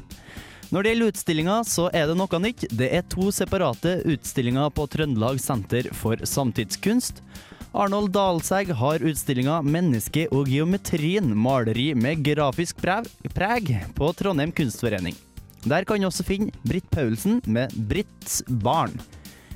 Når 0.68 0.84
det 0.84 0.92
gjelder 0.92 1.14
utstillinga, 1.14 1.58
så 1.64 1.88
er 1.96 2.10
det 2.10 2.18
noe 2.20 2.40
nytt. 2.44 2.68
Det 2.76 2.92
er 2.92 3.08
to 3.08 3.32
separate 3.32 4.02
utstillinger 4.12 4.74
på 4.76 4.88
Trøndelag 4.92 5.40
Senter 5.40 5.88
for 5.96 6.20
samtidskunst. 6.28 7.24
Arnold 7.78 8.10
Dalsegg 8.10 8.72
har 8.74 9.04
utstillinga 9.06 9.60
'Mennesket 9.62 10.32
og 10.34 10.48
geometrien 10.50 11.28
maleri 11.38 11.92
med 11.94 12.24
grafisk 12.26 12.80
preg' 12.82 13.76
på 13.94 14.08
Trondheim 14.18 14.50
kunstforening. 14.52 15.14
Der 15.62 15.86
kan 15.86 16.02
du 16.02 16.08
også 16.08 16.26
finne 16.26 16.50
Britt 16.66 16.90
Paulsen 16.90 17.38
med 17.46 17.70
'Britts 17.78 18.42
barn'. 18.50 18.98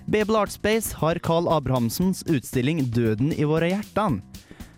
Babel 0.06 0.36
Artspace 0.36 0.94
har 0.94 1.18
Carl 1.18 1.50
Abrahamsens 1.50 2.22
utstilling 2.30 2.92
'Døden 2.94 3.34
i 3.34 3.44
våre 3.44 3.72
hjerter'. 3.74 4.22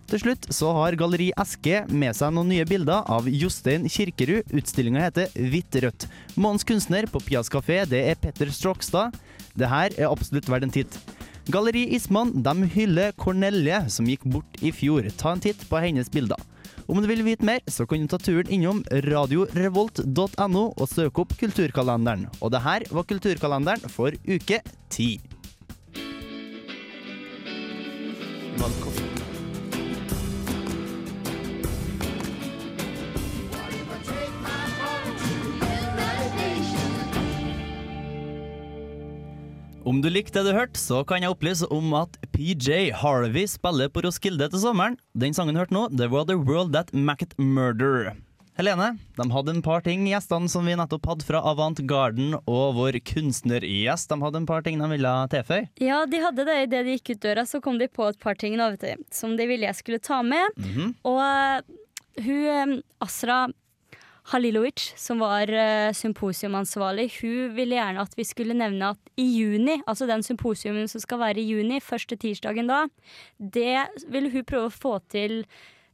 Til 0.08 0.19
slutt 0.19 0.47
så 0.47 0.71
har 0.77 0.95
Galleri 0.95 1.34
Eske 1.36 1.84
med 1.91 2.15
seg 2.15 2.32
noen 2.32 2.47
nye 2.47 2.65
bilder 2.65 3.03
av 3.12 3.27
Jostein 3.27 3.89
Kirkerud. 3.89 4.47
Utstillinga 4.56 5.03
heter 5.03 5.27
Hvitt 5.36 5.75
rødt. 5.84 6.08
Månens 6.38 6.63
kunstner 6.63 7.08
på 7.12 7.19
Pias 7.19 7.49
kafé, 7.49 7.84
det 7.89 8.08
er 8.08 8.15
Petter 8.15 8.47
Strokstad. 8.47 9.12
Det 9.53 9.67
her 9.67 9.91
er 9.97 10.08
absolutt 10.08 10.47
verdt 10.47 10.63
en 10.63 10.71
titt. 10.71 10.95
Galleri 11.51 11.89
Isman 11.95 12.32
de 12.43 12.53
hyller 12.71 13.12
Cornelie, 13.19 13.82
som 13.91 14.08
gikk 14.08 14.23
bort 14.32 14.62
i 14.63 14.71
fjor. 14.71 15.10
Ta 15.19 15.34
en 15.36 15.43
titt 15.43 15.65
på 15.67 15.82
hennes 15.84 16.08
bilder. 16.12 16.39
Om 16.88 17.01
du 17.03 17.08
vil 17.08 17.23
vite 17.23 17.43
mer, 17.43 17.60
så 17.67 17.84
kan 17.88 17.99
du 17.99 18.08
ta 18.08 18.19
turen 18.19 18.47
innom 18.47 18.79
radiorevolt.no 18.88 20.63
og 20.71 20.88
søke 20.91 21.23
opp 21.23 21.36
Kulturkalenderen. 21.39 22.29
Og 22.39 22.56
det 22.56 22.63
her 22.63 22.88
var 22.91 23.08
Kulturkalenderen 23.12 23.91
for 23.91 24.15
uke 24.23 24.63
ti. 24.91 25.17
Om 39.84 39.98
du 40.00 40.08
likte 40.08 40.39
det 40.39 40.54
du 40.54 40.56
hørte, 40.56 40.80
så 40.80 41.02
kan 41.04 41.19
jeg 41.19 41.34
opplyse 41.34 41.67
om 41.76 41.89
at 42.00 42.13
PJ 42.32 42.93
Harvey 43.02 43.43
spiller 43.52 43.89
på 43.91 44.06
Roskilde 44.06 44.48
til 44.54 44.62
sommeren. 44.62 44.96
Den 45.12 45.36
sangen 45.36 45.58
du 45.58 45.60
hørte 45.60 45.76
nå, 45.76 45.89
det 45.91 46.08
var 46.13 46.24
The 46.30 46.38
World 46.39 46.72
That 46.72 46.93
Macket 46.96 47.36
Murder. 47.36 48.13
Helene, 48.56 48.93
de 49.17 49.26
hadde 49.34 49.52
en 49.52 49.63
par 49.65 49.84
ting, 49.84 50.06
gjestene 50.08 50.48
som 50.48 50.69
vi 50.69 50.78
nettopp 50.80 51.10
hadde 51.10 51.28
fra 51.28 51.41
Avant 51.52 51.82
Garden, 51.89 52.38
og 52.46 52.78
vår 52.78 53.00
kunstnergjest. 53.10 54.13
De 54.13 54.19
hadde 54.24 54.39
en 54.39 54.48
par 54.48 54.63
ting 54.63 54.80
de 54.80 54.88
ville 54.93 55.13
tilføye. 55.34 55.67
Ja, 55.84 56.04
de 56.08 56.22
hadde 56.24 56.46
det 56.48 56.58
idet 56.69 56.84
de 56.88 56.96
gikk 56.96 57.17
ut 57.17 57.24
døra, 57.28 57.43
så 57.50 57.60
kom 57.65 57.82
de 57.82 57.89
på 57.91 58.08
et 58.08 58.22
par 58.24 58.39
ting 58.39 58.56
nå, 58.62 58.69
som 59.12 59.36
de 59.36 59.50
ville 59.52 59.67
jeg 59.67 59.82
skulle 59.82 60.00
ta 60.00 60.22
med. 60.24 60.63
Mhm. 60.63 60.93
Og 61.12 61.19
uh, 61.19 61.60
hun 62.24 62.46
eh, 62.46 62.80
Asra 63.04 63.48
Halilovic, 64.32 64.94
som 65.00 65.20
var 65.20 65.52
eh, 65.52 65.92
symposiumansvarlig, 65.96 67.10
hun 67.20 67.52
ville 67.58 67.76
gjerne 67.76 68.04
at 68.06 68.16
vi 68.16 68.24
skulle 68.28 68.56
nevne 68.56 68.94
at 68.94 69.14
i 69.20 69.26
juni, 69.26 69.82
altså 69.84 70.08
den 70.08 70.24
symposiumen 70.24 70.88
som 70.88 71.04
skal 71.04 71.20
være 71.20 71.42
i 71.42 71.50
juni, 71.50 71.82
første 71.84 72.16
tirsdagen 72.20 72.72
da, 72.72 72.86
det 73.38 73.84
ville 74.08 74.32
hun 74.32 74.48
prøve 74.48 74.70
å 74.70 74.74
få 74.74 74.96
til 75.12 75.42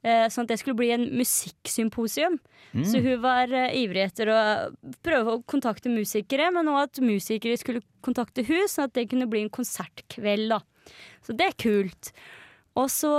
eh, 0.03 0.27
sånn 0.29 0.45
at 0.45 0.53
det 0.53 0.59
skulle 0.61 0.77
bli 0.77 0.91
en 0.93 1.07
musikksymposium. 1.17 2.37
Så 2.85 3.01
hun 3.01 3.23
var 3.23 3.49
eh, 3.49 3.73
ivrig 3.81 4.05
etter 4.05 4.29
å 4.29 4.39
prøve 5.05 5.33
å 5.33 5.43
kontakte 5.49 5.89
musikere, 5.89 6.51
men 6.53 6.69
også 6.69 6.85
at 6.85 7.01
musikere 7.09 7.57
skulle 7.57 7.81
kontakte 8.05 8.45
hun, 8.45 8.67
sånn 8.69 8.91
at 8.91 8.93
det 8.93 9.07
kunne 9.09 9.29
bli 9.31 9.41
en 9.47 9.53
konsertkveld. 9.53 10.53
da. 10.53 10.61
Så 11.25 11.33
det 11.33 11.49
er 11.49 11.57
kult. 11.65 12.13
Og 12.77 12.89
så 12.93 13.09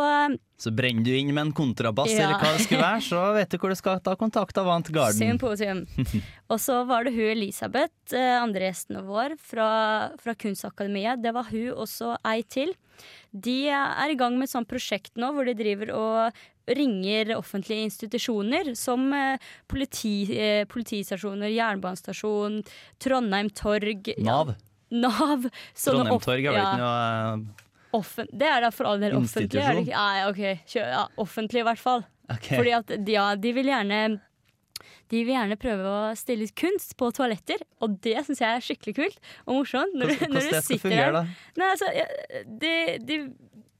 Så 0.61 0.71
brenner 0.77 1.03
du 1.05 1.11
inn 1.17 1.33
med 1.35 1.47
en 1.47 1.53
kontrabass 1.57 2.11
Ja. 2.13 2.27
eller 2.29 2.39
hva 2.39 2.53
det 2.57 2.67
skulle 2.67 2.83
være, 2.85 3.01
så 3.03 3.21
vet 3.35 3.49
du 3.51 3.57
hvor 3.59 3.73
du 3.73 3.77
skal 3.79 4.01
ta 4.05 4.15
kontakt 4.15 4.59
av 4.61 4.69
Ant 4.69 4.89
Garden. 4.93 5.17
Symposium. 5.17 5.87
Og 6.53 6.59
så 6.61 6.85
var 6.87 7.05
det 7.05 7.15
hun 7.15 7.31
Elisabeth, 7.33 8.13
eh, 8.13 8.37
andre 8.43 8.69
gjesten 8.69 9.01
vår 9.07 9.39
fra, 9.41 10.11
fra 10.21 10.35
Kunstakademiet. 10.35 11.23
Det 11.23 11.33
var 11.33 11.49
hun 11.51 11.73
også 11.73 12.17
ei 12.29 12.43
til. 12.43 12.75
De 13.33 13.69
er 13.73 14.11
i 14.13 14.17
gang 14.21 14.37
med 14.37 14.49
et 14.49 14.53
sånt 14.53 14.69
prosjekt 14.69 15.17
nå 15.17 15.33
hvor 15.33 15.49
de 15.49 15.55
driver 15.57 15.95
og 15.97 16.43
ringer 16.71 17.33
offentlige 17.39 17.87
institusjoner 17.89 18.75
som 18.77 19.09
eh, 19.17 19.39
politi, 19.67 20.29
eh, 20.37 20.67
politistasjoner, 20.71 21.49
jernbanestasjon, 21.57 22.61
Trondheim 23.01 23.49
Torg 23.57 24.13
ja, 24.13 24.23
Nav. 24.29 24.53
Nav. 24.93 25.49
sånne 25.73 26.05
Trondheim 26.05 26.21
Torg 26.29 26.45
er 26.45 26.53
vel 26.53 26.61
ikke 26.61 26.85
noe 26.85 27.67
Offen 27.97 28.29
det 28.33 28.47
er 28.47 28.61
da 28.63 28.71
for 28.71 28.87
all 28.87 29.01
del 29.03 29.17
offentlig. 29.19 29.61
Er 29.63 29.75
det 29.75 29.85
ikke? 29.87 29.99
Nei, 29.99 30.25
ok, 30.31 30.65
kjø, 30.71 30.83
ja, 30.95 31.05
offentlig 31.19 31.63
i 31.65 31.67
hvert 31.67 31.81
fall. 31.83 32.05
Okay. 32.31 32.57
Fordi 32.61 32.75
at 32.77 32.93
ja, 33.11 33.25
de 33.35 33.53
vil 33.57 33.67
gjerne 33.73 34.03
de 35.11 35.25
vil 35.27 35.35
gjerne 35.35 35.57
prøve 35.59 35.91
å 35.91 36.13
stille 36.15 36.47
ut 36.47 36.53
kunst 36.55 36.93
på 36.97 37.09
toaletter, 37.17 37.59
og 37.83 37.97
det 38.05 38.13
syns 38.29 38.39
jeg 38.45 38.47
er 38.61 38.63
skikkelig 38.63 38.95
kult 38.95 39.17
og 39.43 39.57
morsomt. 39.57 39.97
Når, 39.99 40.13
du- 40.13 40.21
Hvordan 40.21 40.31
når 40.37 40.45
hvordan 40.45 40.53
du 40.53 40.55
det 40.55 40.63
skal 40.65 40.79
fungere, 40.85 41.09
der. 41.09 41.13
da? 41.13 41.25
Nei, 41.59 41.71
altså, 41.75 41.89
de, 42.63 42.75
de, 43.09 43.17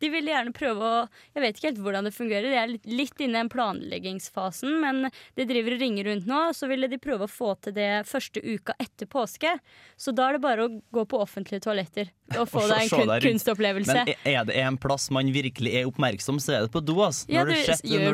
de 0.01 0.11
vil 0.13 0.31
gjerne 0.31 0.53
prøve 0.57 0.87
å 0.87 1.01
Jeg 1.37 1.45
vet 1.45 1.59
ikke 1.59 1.69
helt 1.71 1.83
hvordan 1.85 2.09
det 2.09 2.15
fungerer. 2.17 2.49
De 2.51 2.59
er 2.59 2.73
litt, 2.73 2.87
litt 2.89 3.21
inne 3.21 3.37
i 3.37 3.41
den 3.43 3.51
planleggingsfasen, 3.53 4.79
men 4.83 5.11
de 5.37 5.47
driver 5.49 5.77
og 5.77 5.85
ringer 5.85 6.11
rundt 6.11 6.29
nå. 6.31 6.41
Så 6.57 6.69
ville 6.71 6.89
de 6.91 7.01
prøve 7.03 7.27
å 7.27 7.31
få 7.31 7.55
til 7.65 7.77
det 7.77 7.91
første 8.09 8.43
uka 8.43 8.77
etter 8.81 9.11
påske. 9.11 9.57
Så 10.01 10.15
da 10.17 10.29
er 10.29 10.39
det 10.39 10.45
bare 10.45 10.67
å 10.67 10.73
gå 10.95 11.07
på 11.11 11.21
offentlige 11.21 11.67
toaletter 11.67 12.13
og 12.39 12.47
få 12.51 12.65
deg 12.71 12.87
en 12.87 12.93
kun, 12.93 13.15
kunstopplevelse. 13.27 13.97
Men 14.07 14.29
er 14.35 14.45
det 14.49 14.59
en 14.63 14.79
plass 14.81 15.09
man 15.15 15.31
virkelig 15.35 15.75
er 15.81 15.89
oppmerksom, 15.91 16.39
så 16.43 16.59
er 16.59 16.67
det 16.67 16.75
på 16.75 16.83
do. 16.85 17.01
Altså. 17.05 17.27
Ja, 17.31 17.45
når 17.45 17.53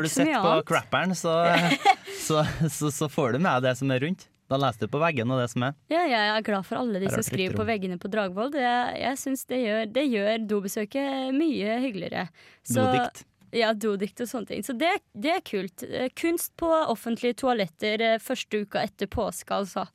du 0.03 0.07
du 0.07 0.09
sitter, 0.11 0.41
på 0.41 0.55
crapperen, 0.71 1.15
så, 1.15 1.35
så, 2.27 2.43
så, 2.69 2.91
så 2.91 3.11
får 3.11 3.37
du 3.37 3.43
med 3.43 3.61
deg 3.61 3.71
det 3.71 3.77
som 3.79 3.93
er 3.93 4.03
rundt. 4.05 4.27
Da 4.47 4.55
leser 4.55 4.85
du 4.87 4.91
på 4.93 4.99
veggene 5.01 5.35
og 5.35 5.41
det 5.43 5.49
som 5.51 5.63
er. 5.67 5.73
Ja, 5.91 6.05
jeg 6.07 6.27
er 6.37 6.45
glad 6.47 6.63
for 6.65 6.79
alle 6.79 7.01
de 7.03 7.09
som 7.11 7.23
skriver 7.25 7.57
på 7.57 7.65
veggene 7.67 7.97
på 7.99 8.07
Dragvoll. 8.13 8.51
Det, 8.53 8.61
jeg 8.63 9.17
synes 9.19 9.43
det 9.49 9.57
gjør, 9.65 9.81
det 9.91 10.05
gjør 10.07 10.45
dobesøket 10.47 11.33
mye 11.35 11.79
hyggeligere. 11.83 12.29
Så- 12.63 12.85
Dodikt. 12.85 13.25
Ja, 13.55 13.69
dodikt 13.73 14.19
og 14.21 14.27
sånne 14.27 14.47
ting. 14.47 14.63
Så 14.63 14.73
det, 14.77 14.89
det 15.15 15.31
er 15.31 15.43
kult. 15.47 15.83
Eh, 15.87 16.09
Kunst 16.19 16.51
på 16.59 16.67
offentlige 16.91 17.33
toaletter 17.39 18.01
eh, 18.03 18.17
første 18.19 18.59
uka 18.65 18.81
etter 18.83 19.07
påske, 19.07 19.51
altså. 19.55 19.85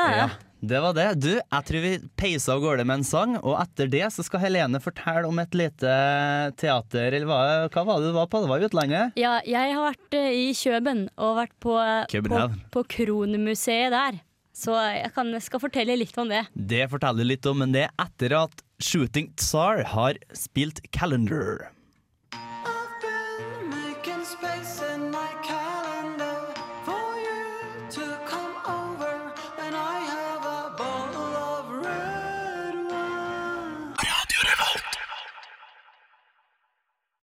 Ja, 0.00 0.06
Ja, 0.16 0.28
det 0.60 0.80
var 0.84 0.94
det. 0.96 1.06
Du, 1.20 1.30
jeg 1.38 1.66
tror 1.68 1.84
vi 1.84 1.92
peiser 2.20 2.54
av 2.54 2.62
gårde 2.64 2.84
med 2.84 3.00
en 3.00 3.06
sang, 3.06 3.36
og 3.40 3.56
etter 3.62 3.88
det 3.92 4.04
så 4.12 4.24
skal 4.26 4.42
Helene 4.44 4.80
fortelle 4.82 5.28
om 5.28 5.40
et 5.40 5.56
lite 5.56 5.92
teater, 6.60 7.16
eller 7.16 7.28
hva, 7.28 7.40
hva 7.72 7.84
var 7.88 8.00
det 8.02 8.10
du 8.10 8.16
var 8.16 8.28
på? 8.30 8.42
Det 8.44 8.50
var 8.50 8.60
i 8.60 8.68
utlandet? 8.68 9.20
Ja, 9.20 9.38
jeg 9.48 9.76
har 9.76 9.86
vært 9.88 10.18
eh, 10.18 10.32
i 10.36 10.50
Kjøben 10.56 11.06
og 11.16 11.38
vært 11.40 11.56
på, 11.64 11.78
eh, 11.80 12.20
på, 12.28 12.42
på 12.76 12.84
Kronmuseet 12.96 13.94
der. 13.94 14.20
Så 14.60 14.74
jeg 14.76 15.12
kan, 15.14 15.32
skal 15.40 15.62
fortelle 15.62 15.96
litt 15.96 16.16
om 16.20 16.28
det. 16.28 16.42
Det 16.52 16.84
forteller 16.92 17.24
litt 17.24 17.46
om, 17.48 17.62
men 17.62 17.72
det 17.72 17.86
er 17.86 17.94
etter 18.04 18.34
at 18.42 18.64
Shooting 18.82 19.30
Tsar 19.40 19.84
har 19.94 20.18
spilt 20.36 20.82
Calendar. 20.92 21.70